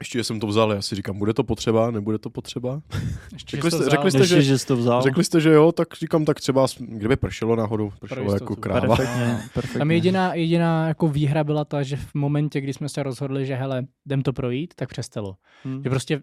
[0.00, 2.80] ještě jsem to vzal, já si říkám, bude to potřeba, nebude to potřeba.
[3.32, 3.90] Ještě Řekli jste- vzal?
[3.90, 5.02] řekli jste, Ještě, že- že jsi to vzal.
[5.02, 8.44] Řekli jste, že jo, tak říkám, tak třeba, kdyby pršelo náhodou, pršelo jistotu.
[8.44, 8.96] jako kráva.
[8.96, 9.78] Perfektně, perfektně.
[9.78, 13.54] Tam jediná, jediná jako výhra byla ta, že v momentě, kdy jsme se rozhodli, že
[13.54, 15.34] hele, jdem to projít, tak přestalo.
[15.64, 15.82] Hmm.
[15.82, 16.22] Že prostě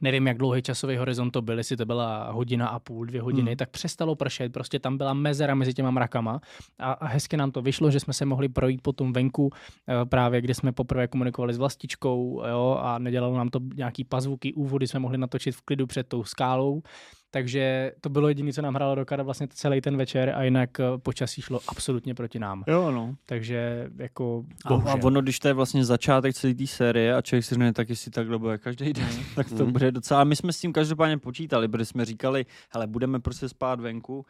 [0.00, 3.50] nevím, jak dlouhý časový horizont to byl, jestli to byla hodina a půl, dvě hodiny,
[3.50, 3.56] Hmm.
[3.56, 6.40] tak přestalo pršet, prostě tam byla mezera mezi těma mrakama
[6.78, 9.50] a, a hezky nám to vyšlo, že jsme se mohli projít potom venku,
[9.88, 14.54] eh, právě kde jsme poprvé komunikovali s vlastičkou jo, a nedělalo nám to nějaký pazvuky,
[14.54, 16.82] úvody jsme mohli natočit v klidu před tou skálou,
[17.30, 20.80] takže to bylo jediné, co nám hrálo do kara vlastně celý ten večer a jinak
[20.80, 22.64] eh, počasí šlo absolutně proti nám.
[22.66, 23.14] Jo, no.
[23.26, 24.90] Takže jako A, bohužel.
[24.92, 27.88] a ono, když to je vlastně začátek celé té série a člověk si řekne, tak
[27.90, 29.72] jestli takhle bude každý den, tak to Mm.
[29.72, 30.20] bude docela.
[30.20, 34.26] A my jsme s tím každopádně počítali, protože jsme říkali, hele, budeme prostě spát venku,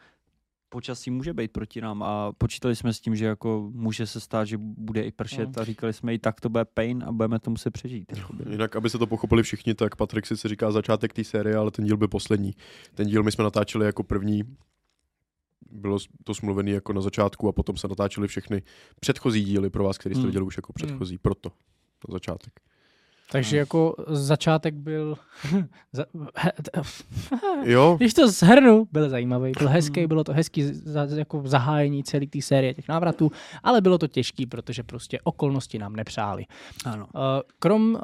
[0.71, 4.45] počasí může být proti nám a počítali jsme s tím, že jako může se stát,
[4.45, 7.49] že bude i pršet a říkali jsme i tak to bude pain a budeme to
[7.49, 8.17] muset přežít.
[8.17, 8.43] jakoby.
[8.49, 11.85] Jinak, aby se to pochopili všichni, tak Patrik si říká začátek té série, ale ten
[11.85, 12.51] díl byl poslední.
[12.93, 14.43] Ten díl my jsme natáčeli jako první,
[15.71, 18.61] bylo to smluvený jako na začátku a potom se natáčely všechny
[18.99, 20.29] předchozí díly pro vás, který jste Hmm.
[20.29, 21.49] viděli už jako předchozí, proto
[22.09, 22.59] na začátek.
[23.31, 25.15] Takže jako začátek byl...
[27.63, 32.27] Jo, Když to zhrnu, byl zajímavý, byl hezký, bylo to hezký za, jako zahájení celé
[32.27, 33.31] té série těch návratů,
[33.63, 36.45] ale bylo to těžký, protože prostě okolnosti nám nepřáli.
[36.85, 37.07] Ano.
[37.15, 37.21] Uh,
[37.59, 37.99] krom uh,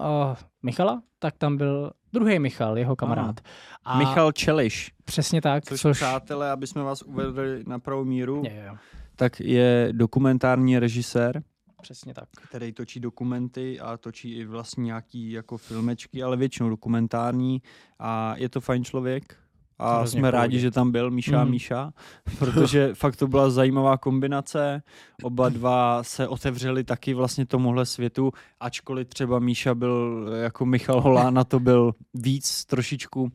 [0.64, 3.42] Michala, tak tam byl druhý Michal, jeho kamarád.
[3.84, 5.98] A Michal Čeliš, Přesně tak, což, což...
[5.98, 8.76] přátelé, aby jsme vás uvedli na pravou míru, Je, jo,
[9.16, 11.44] tak je dokumentární režisér,
[11.82, 12.30] přesně tak.
[12.44, 17.62] který točí dokumenty a točí i vlastně nějaký jako filmečky, ale většinou dokumentární
[18.00, 19.36] a je to fajn člověk.
[19.80, 20.38] A Hrozně jsme pohodě.
[20.38, 21.52] rádi, že tam byl Míša a Mhm.
[21.52, 21.94] Míša,
[22.40, 24.84] protože fakt to byla zajímavá kombinace.
[25.24, 31.30] Oba dva se otevřeli taky vlastně tomuhle světu, ačkoliv třeba Míša byl jako Michal Holá,
[31.30, 33.32] na to byl víc trošičku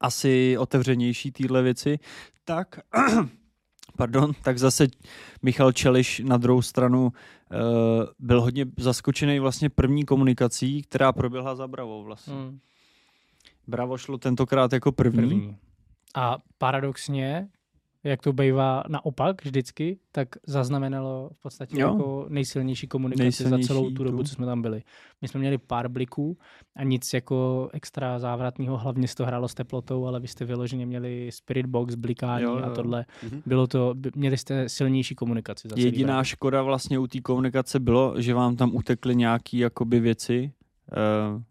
[0.00, 1.98] asi otevřenější týhle věci,
[2.44, 2.80] tak
[3.96, 4.86] pardon, tak zase
[5.42, 7.58] Michal Čeliš na druhou stranu uh,
[8.18, 12.34] byl hodně zaskočený vlastně první komunikací, která proběhla za Bravo vlastně.
[12.34, 12.58] Hmm.
[13.66, 15.28] Bravo šlo tentokrát jako první.
[15.28, 15.56] První.
[16.14, 17.48] A paradoxně,
[18.04, 21.88] jak to bývá naopak vždycky, tak zaznamenalo v podstatě Jo.
[21.92, 24.24] jako nejsilnější komunikaci Nejsilnější za celou tu dobu, tu.
[24.24, 24.82] co jsme tam byli.
[25.22, 26.38] My jsme měli pár bliků
[26.76, 30.86] a nic jako extra závratného, hlavně se to hrálo s teplotou, ale vy jste vyloženě
[30.86, 32.74] měli spirit box, blikání Jo, a jo.
[32.74, 33.04] tohle.
[33.22, 33.42] Mhm.
[33.46, 36.24] Bylo to, měli jste silnější komunikaci za celý Jediná Bravo.
[36.24, 40.52] škoda vlastně u té komunikace bylo, že vám tam utekly nějaký jakoby věci
[41.36, 41.42] uh,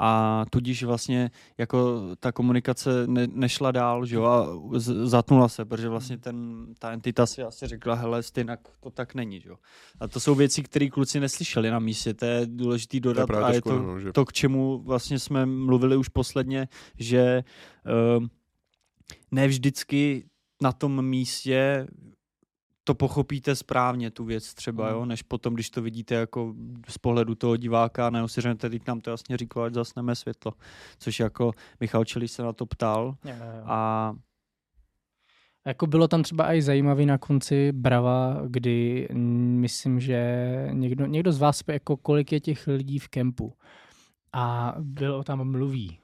[0.00, 5.64] a tudíž vlastně jako ta komunikace ne, nešla dál, že jo, a z, zatnula se,
[5.64, 9.56] protože vlastně ten, ta entita si asi řekla, hele, stejnak to tak není, že jo.
[10.00, 13.30] A to jsou věci, které kluci neslyšeli na místě, to je důležitý to je dodat
[13.30, 16.68] a je škoda, to, no, že to, k čemu vlastně jsme mluvili už posledně,
[16.98, 17.44] že
[18.18, 18.26] uh,
[19.30, 20.24] ne vždycky
[20.62, 21.86] na tom místě
[22.88, 24.94] to pochopíte správně, tu věc třeba, Hmm.
[24.94, 26.54] jo, než potom, když to vidíte jako
[26.88, 30.52] z pohledu toho diváka, nebo si řeknete, teď nám to jasně říkal, ať zasneme světlo.
[30.98, 34.12] Což jako Michal Čelíš se na to ptal Jo, jo, a
[35.66, 41.32] Jako bylo tam třeba i zajímavý na konci Brava, kdy mm, myslím, že někdo, někdo
[41.32, 43.52] z vás jako kolik je těch lidí v kempu
[44.32, 45.98] a bylo tam mluví.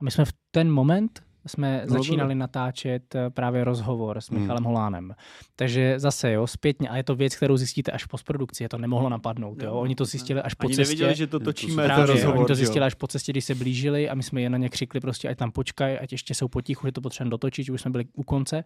[0.00, 1.98] A my jsme v ten moment jsme Mluvili.
[1.98, 4.40] začínali natáčet eh, právě rozhovor s Hmm.
[4.40, 5.14] Michalem Holánem.
[5.56, 8.78] Takže zase, jo, zpětně, a je to věc, kterou zjistíte až v postprodukci, je to
[8.78, 9.74] nemohlo napadnout, jo.
[9.74, 10.94] Oni to zjistili až po ani cestě.
[10.94, 12.36] nevěděli, že to To točíme, jsou ten Právě, rozhovor.
[12.36, 12.64] oni to že jo.
[12.64, 15.28] zjistili až po cestě, když se blížili a my jsme je na ně křikli prostě,
[15.28, 18.04] ať tam počkaj, ať ještě jsou potichu, že to potřebujeme dotočit, že už jsme byli
[18.16, 18.64] u konce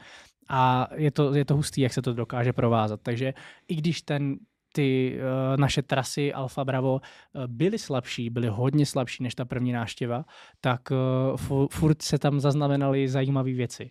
[0.49, 3.01] a je to, je to hustý, jak se to dokáže provázat.
[3.03, 3.35] Takže
[3.69, 4.37] i když ten
[4.73, 9.73] ty uh, naše trasy Alfa Bravo uh, byly slabší, byly hodně slabší než ta první
[9.73, 10.25] náštěva,
[10.61, 13.91] tak uh, fu- furt se tam zaznamenaly zajímavé věci.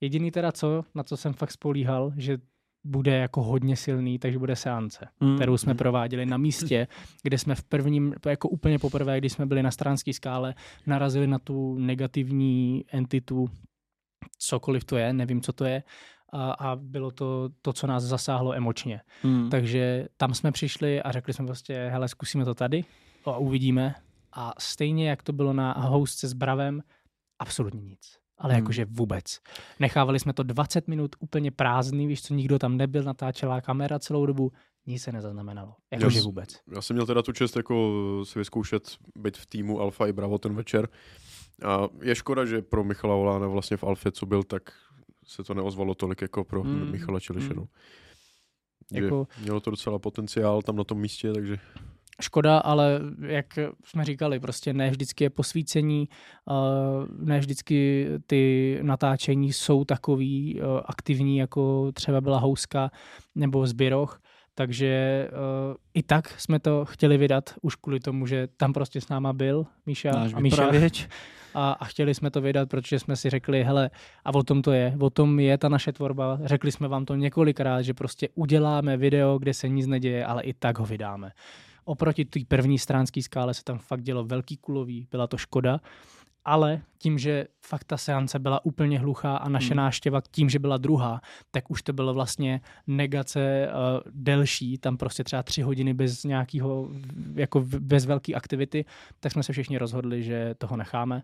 [0.00, 2.38] Jediný teda co, na co jsem fakt spolíhal, že
[2.84, 5.36] bude jako hodně silný, takže bude seance Mm.
[5.36, 6.88] kterou jsme prováděli na místě,
[7.22, 10.54] kde jsme v prvním, jako úplně poprvé, když jsme byli na stránské skále,
[10.86, 13.48] narazili na tu negativní entitu,
[14.38, 15.82] cokoliv to je, nevím, co to je,
[16.36, 19.00] a, a bylo to to, co nás zasáhlo emočně.
[19.24, 19.50] Mm.
[19.50, 22.84] Takže tam jsme přišli a řekli jsme prostě, hele, zkusíme to tady
[23.24, 23.94] a uvidíme.
[24.32, 26.82] A stejně, jak to bylo na hostce s Bravem,
[27.38, 28.00] absolutně nic.
[28.38, 28.62] Ale Hmm.
[28.62, 29.40] jakože vůbec.
[29.80, 34.26] Nechávali jsme to 20 minut úplně prázdný, víš co, nikdo tam nebyl, natáčela kamera celou
[34.26, 34.52] dobu,
[34.86, 35.74] nic se nezaznamenalo.
[35.92, 36.60] Jakože vůbec.
[36.74, 37.92] Já jsem měl teda tu čest jako
[38.24, 40.88] si vyzkoušet být v týmu Alfa i Bravo ten večer.
[41.66, 44.62] A je škoda, že pro Michala Volána vlastně v Alfě, co byl, tak
[45.26, 46.90] se to neozvalo tolik jako pro Mm.
[46.90, 47.54] Michala Čeliše.
[47.54, 47.64] mm.
[48.92, 51.58] Jako- Mělo to docela potenciál tam na tom místě, takže
[52.22, 53.46] Škoda, ale jak
[53.84, 56.08] jsme říkali, prostě ne vždycky je posvícení,
[56.50, 62.90] uh, ne vždycky ty natáčení jsou takový uh, aktivní, jako třeba byla Houska
[63.34, 64.20] nebo Zběroch,
[64.58, 69.08] takže uh, i tak jsme to chtěli vydat, už kvůli tomu, že tam prostě s
[69.08, 71.08] náma byl Míša Náš a Míša vypravěč.
[71.54, 73.90] a, a chtěli jsme to vydat, protože jsme si řekli, hele,
[74.24, 76.38] a o tom to je, o tom je ta naše tvorba.
[76.44, 80.52] Řekli jsme vám to několikrát, že prostě uděláme video, kde se nic neděje, ale i
[80.52, 81.32] tak ho vydáme.
[81.84, 85.80] Oproti té první stránské skále se tam fakt dělo velký kulový, byla to škoda,
[86.46, 89.76] ale tím, že fakt ta seance byla úplně hluchá a naše Hmm.
[89.76, 91.20] náštěva tím, že byla druhá,
[91.50, 96.88] tak už to bylo vlastně negace uh, delší, tam prostě třeba tři hodiny bez nějakého,
[97.34, 98.84] jako bez velké aktivity,
[99.20, 101.22] tak jsme se všichni rozhodli, že toho necháme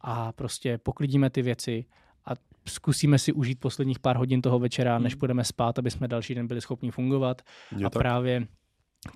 [0.00, 1.84] a prostě poklidíme ty věci
[2.26, 2.30] a
[2.68, 5.18] zkusíme si užít posledních pár hodin toho večera, než Hmm.
[5.18, 7.42] půjdeme spát, aby jsme další den byli schopni fungovat.
[7.76, 8.02] Je a tak.
[8.02, 8.46] právě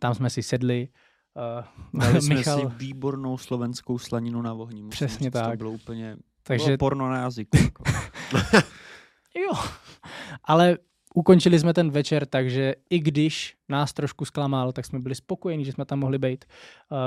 [0.00, 0.88] tam jsme si sedli.
[1.92, 4.82] Uh, Dali jsme Michal, si výbornou slovenskou slaninu na ohni.
[4.82, 5.58] musím Přesně říct, To tak.
[5.58, 7.56] bylo úplně takže bylo porno na jazyku.
[7.56, 7.84] Jako.
[9.38, 9.52] jo.
[10.44, 10.78] Ale
[11.14, 15.72] ukončili jsme ten večer, takže i když nás trošku zklamal, tak jsme byli spokojení, že
[15.72, 16.44] jsme tam mohli být.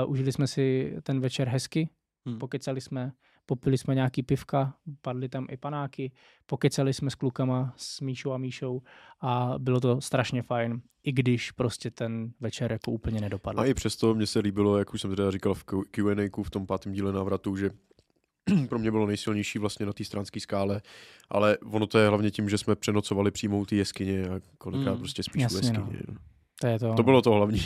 [0.04, 1.88] Uh, užili jsme si ten večer hezky,
[2.26, 2.38] Hmm.
[2.38, 3.12] pokecali jsme,
[3.50, 6.12] popili jsme nějaký pivka, padly tam i panáky,
[6.46, 8.82] pokecali jsme s klukama, s Míšou a Míšou
[9.20, 13.60] a bylo to strašně fajn, i když prostě ten večer jako úplně nedopadl.
[13.60, 16.66] A i přesto mně se líbilo, jak už jsem teda říkal v Q&A v tom
[16.66, 17.70] pátém díle návratu, že
[18.68, 20.82] pro mě bylo nejsilnější vlastně na té stránské skále,
[21.30, 24.92] ale ono to je hlavně tím, že jsme přenocovali přímo u té jeskyně a kolikrát
[24.92, 25.78] Mm, prostě spíš jasně, u jeskyně.
[26.08, 26.14] no.
[26.14, 26.18] No.
[26.60, 26.94] To, je to.
[26.94, 27.60] To bylo to hlavní.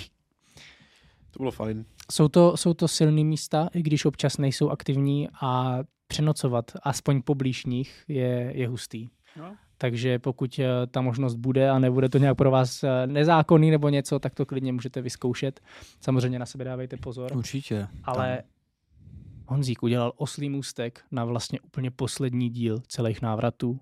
[1.35, 1.85] To bylo fajn.
[2.12, 7.64] Jsou to, jsou to silné místa, i když občas nejsou aktivní a přenocovat aspoň poblíž
[7.64, 9.09] nich je, je hustý.
[9.37, 9.57] No.
[9.78, 13.89] Takže pokud eh, ta možnost bude a nebude to nějak pro vás eh, nezákonný nebo
[13.89, 15.61] něco, tak to klidně můžete vyzkoušet.
[16.01, 17.37] Samozřejmě na sebe dávejte pozor.
[17.37, 17.89] Určitě.
[18.05, 18.43] Ale
[19.47, 23.80] Honzík udělal oslý můstek na vlastně úplně poslední díl celých návratů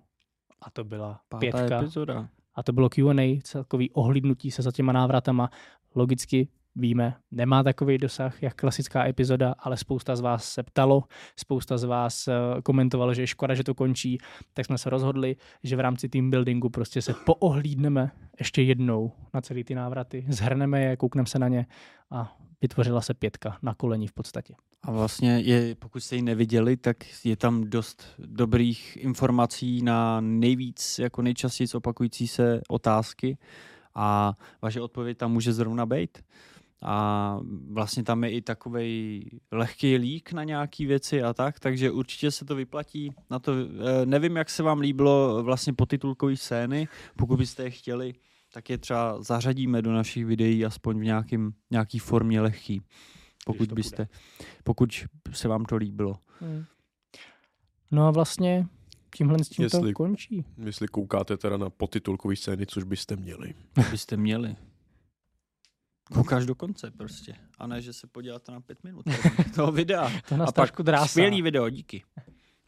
[0.63, 1.79] a to byla Pátá pětka.
[1.79, 2.29] epizoda.
[2.55, 5.51] A to bylo Q&A, celkový ohlídnutí se za těma návratama.
[5.95, 11.05] Logicky víme, nemá takový dosah, jak klasická epizoda, ale spousta z vás se ptalo,
[11.37, 14.19] spousta z vás eh, komentovalo, že je škoda, že to končí,
[14.55, 19.41] tak jsme se rozhodli, že v rámci team buildingu prostě se poohlídneme ještě jednou na
[19.41, 21.67] celý ty návraty, zhrneme je, koukneme se na ně
[22.11, 24.55] a vytvořila se pětka na koleni v podstatě.
[24.83, 30.99] A vlastně je, pokud jste ji neviděli, tak je tam dost dobrých informací na nejvíc,
[30.99, 33.39] jako nejčastěji opakující se otázky
[33.95, 36.19] a vaše odpověď tam může zrovna být.
[36.83, 37.39] A
[37.71, 42.45] vlastně tam je i takový lehký lík na nějaké věci a tak, takže určitě se
[42.45, 43.15] to vyplatí.
[43.31, 48.15] Na to, eh, nevím, jak se vám líbilo vlastně potitulkové scény, pokud byste je chtěli,
[48.53, 52.83] tak je třeba zařadíme do našich videí aspoň v nějakým, nějaký formě lehký.
[53.47, 54.09] Pokud to byste,
[54.65, 56.19] pokud se vám to líbilo.
[57.91, 58.67] No a vlastně
[59.17, 60.45] tímhle s tím to Jestli- končí.
[60.65, 63.55] Jestli koukáte teda na potitulkové scény, což byste měli.
[63.91, 64.57] byste měli.
[66.15, 67.35] Koukáš do konce prostě.
[67.59, 69.05] A ne, že se podíváte na pět minut
[69.55, 70.11] toho videa.
[70.29, 71.07] To nás A pak trošku drásá.
[71.07, 72.03] skvělý video, díky.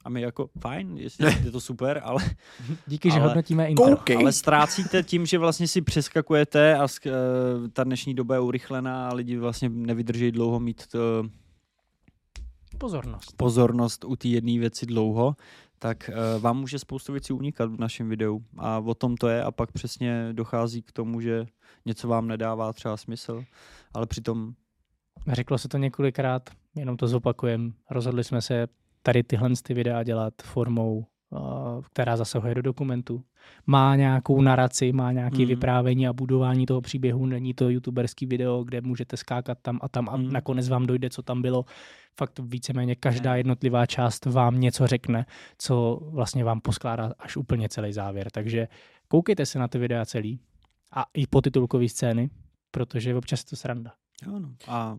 [0.04, 2.22] A my jako, fajn, jestli je to super, ale,
[2.86, 3.84] Díky, že ale- hodnotíme intro.
[3.84, 4.16] Koukej.
[4.16, 9.08] ale ztrácíte tím, že vlastně si přeskakujete a sk- eh, ta dnešní doba je urychlená
[9.08, 10.98] a lidi vlastně nevydrží dlouho mít to,
[12.78, 13.32] Pozornost.
[13.36, 15.36] pozornost u té jedné věci dlouho,
[15.84, 18.44] tak uh, vám může spoustu věcí unikat v našem videu.
[18.58, 21.46] A o tom to je a pak přesně dochází k tomu, že
[21.86, 23.44] něco vám nedává třeba smysl,
[23.94, 24.54] ale přitom
[25.32, 27.72] Řeklo se to několikrát, jenom to zopakujem.
[27.90, 28.66] Rozhodli jsme se
[29.02, 31.06] tady tyhle ty videa dělat formou,
[31.92, 33.22] která zasahuje do dokumentu.
[33.66, 35.46] Má nějakou naraci, má nějaké Mhm.
[35.46, 37.26] vyprávění a budování toho příběhu.
[37.26, 40.32] Není to youtuberský video, kde můžete skákat tam a tam a Mhm.
[40.32, 41.64] nakonec vám dojde, co tam bylo.
[42.18, 43.38] Fakt víceméně každá Ne.
[43.38, 45.26] jednotlivá část vám něco řekne,
[45.58, 48.30] co vlastně vám poskládá až úplně celý závěr.
[48.32, 48.68] Takže
[49.08, 50.40] koukejte se na ty videa celý
[50.96, 52.30] a i po titulkové scény,
[52.70, 53.92] protože občas je to sranda.
[54.26, 54.48] jo, no.
[54.68, 54.98] a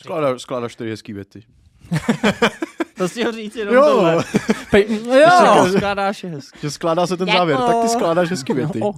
[0.00, 1.42] Skládáš, skládáš čtyři hezký věty.
[2.98, 4.24] to si ho říct jenom Jo, tohle.
[4.70, 6.58] Pej, Jo, skládáš je hezky.
[6.62, 8.80] že skládá se ten závěr, tak ty skládáš hezký věty.
[8.82, 8.92] O,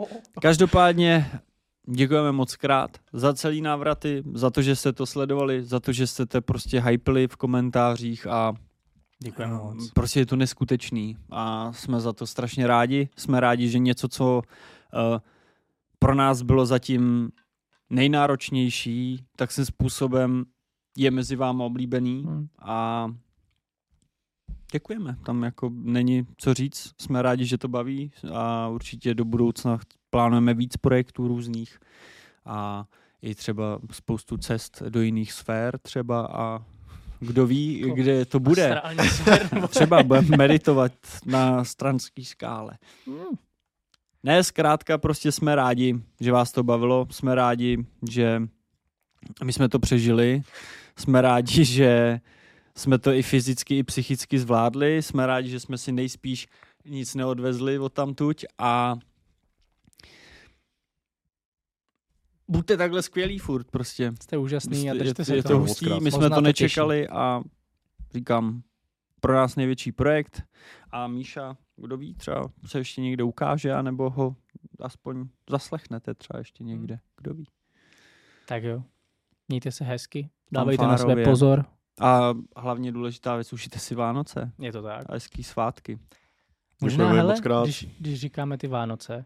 [0.42, 1.30] Každopádně
[1.88, 6.06] děkujeme moc krát za celý návraty, za to, že jste to sledovali, za to, že
[6.06, 8.54] jste to prostě hypili v komentářích a
[9.22, 9.90] Děkujeme moc.
[9.94, 13.08] Prostě je to neskutečný a jsme za to strašně rádi.
[13.16, 14.42] Jsme rádi, že něco, co
[14.94, 15.18] uh,
[15.98, 17.30] pro nás bylo zatím
[17.90, 20.44] nejnáročnější, tak se způsobem
[20.96, 22.46] je mezi váma oblíbený Hmm.
[22.62, 23.06] a
[24.72, 25.16] děkujeme.
[25.24, 26.92] Tam jako není co říct.
[27.00, 29.78] Jsme rádi, že to baví a určitě do budoucna
[30.10, 31.78] plánujeme víc projektů různých
[32.46, 32.84] a
[33.22, 36.64] i třeba spoustu cest do jiných sfér třeba a
[37.20, 38.80] kdo ví, Jako kde to bude.
[39.68, 40.92] Třeba budeme meditovat
[41.26, 42.78] na stranský skále.
[43.06, 43.36] Hmm.
[44.22, 48.42] Ne, zkrátka prostě jsme rádi, že vás to bavilo, jsme rádi, že
[49.44, 50.42] my jsme to přežili,
[50.96, 52.20] jsme rádi, že
[52.76, 56.46] jsme to i fyzicky, i psychicky zvládli, jsme rádi, že jsme si nejspíš
[56.84, 58.96] nic neodvezli od tamtuť a
[62.48, 64.12] buďte takhle skvělí furt prostě.
[64.22, 65.54] Jste úžasný a je, držte je, se je toho.
[65.54, 67.42] to hustý, my jsme to nečekali a
[68.14, 68.62] říkám,
[69.20, 70.42] pro nás největší projekt
[70.90, 74.36] a Míša, kdo ví, třeba se ještě někde ukáže, anebo ho
[74.80, 77.46] aspoň zaslechnete třeba ještě někde, kdo ví.
[78.46, 78.82] Tak jo.
[79.48, 80.30] Mějte se hezky.
[80.52, 81.24] Dávejte na sebe Fanfárově.
[81.24, 81.64] pozor.
[82.00, 85.04] A hlavně důležitá věc, užijte si Vánoce Je to tak.
[85.08, 85.98] a hezký svátky.
[86.80, 87.64] Možná, hele, moc krát.
[87.64, 89.24] když, když říkáme ty Vánoce,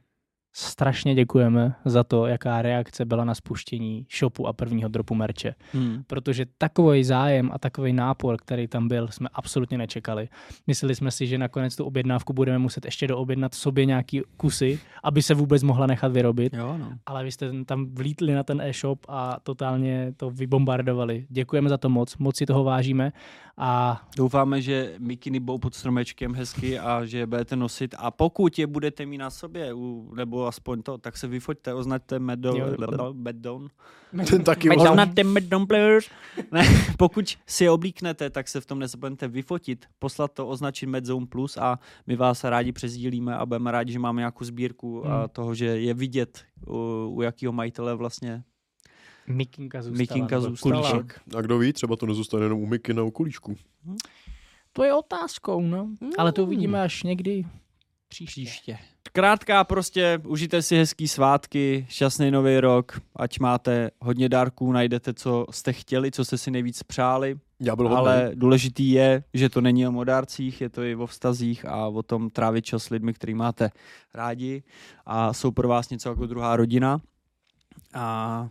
[0.52, 5.54] strašně děkujeme za to, jaká reakce byla na spuštění shopu a prvního dropu merče.
[5.72, 6.02] Hmm.
[6.06, 10.28] Protože takový zájem a takový nápor, který tam byl, jsme absolutně nečekali.
[10.66, 15.22] Mysleli jsme si, že nakonec tu objednávku budeme muset ještě doobjednat sobě nějaký kusy, aby
[15.22, 16.54] se vůbec mohla nechat vyrobit.
[16.54, 16.92] Jo, no.
[17.06, 21.26] Ale vy jste tam vlítli na ten e-shop a totálně to vybombardovali.
[21.28, 23.12] Děkujeme za to moc, moc si toho vážíme
[23.58, 27.94] a Doufáme, že mikiny budou pod stromečkem hezky a že je budete nosit.
[27.98, 32.18] A pokud je budete mít na sobě, u, nebo aspoň to, tak se vyfoďte, označte.
[32.18, 33.68] Medon.
[34.30, 34.68] Ten taky
[35.24, 36.10] Medon players.
[36.52, 36.62] Ne,
[36.98, 41.56] pokud si je oblíknete, tak se v tom nezapomeňte vyfotit, poslat to, označit Medzone Plus
[41.56, 45.28] a my vás rádi přezdílíme a budeme rádi, že máme nějakou sbírku a Hmm.
[45.28, 48.42] toho, že je vidět, u, u jakého majitele vlastně
[49.26, 49.98] Mikinka zůstala.
[49.98, 50.90] Mikinka zůstala.
[50.90, 51.20] Kulíček.
[51.36, 53.56] A kdo ví, třeba to nezůstane jenom u Miky na kulíčku.
[54.72, 55.88] To je otázkou, no.
[56.18, 57.44] Ale to uvidíme až někdy
[58.08, 58.42] příště.
[58.42, 58.78] příště.
[59.12, 65.46] Krátká prostě, užijte si hezký svátky, šťastný nový rok, ať máte hodně dárků, najdete, co
[65.50, 67.98] jste chtěli, co jste si nejvíc přáli, Já byl hodný.
[67.98, 72.02] ale důležitý je, že to není o dárcích, je to i o vztazích a o
[72.02, 73.70] tom trávit čas s lidmi, který máte
[74.14, 74.62] rádi
[75.06, 77.00] a jsou pro vás něco jako druhá rodina.
[77.94, 78.48] A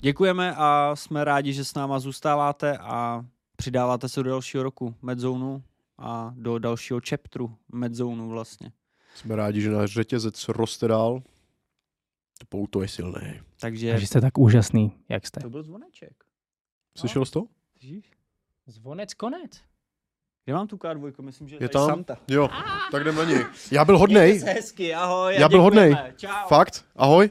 [0.00, 3.24] děkujeme a jsme rádi, že s náma zůstáváte a
[3.56, 5.62] přidáváte se do dalšího roku Medzonu
[5.98, 8.72] a do dalšího chapteru Medzonu vlastně.
[9.14, 11.22] Jsme rádi, že náš řetězec roste dál.
[12.38, 13.44] To pouto je silné.
[13.60, 15.40] Takže Takže jste tak úžasný, jak jste.
[15.40, 16.24] to byl zvoneček.
[16.98, 17.44] Slyšel jsi to?
[17.78, 18.10] Slyšíš?
[18.66, 19.50] Zvonec konec.
[20.44, 21.22] Kde mám tu K2?
[21.22, 21.88] Myslím, že Je tam?
[21.88, 22.16] Santa.
[22.28, 22.48] Jo,
[22.90, 23.44] tak jdem na něj.
[23.70, 24.38] Já byl hodnej.
[24.38, 25.34] Hezky, ahoj.
[25.38, 25.96] Já byl hodnej.
[26.16, 26.48] Čau.
[26.48, 26.84] Fakt?
[26.96, 27.30] Ahoj.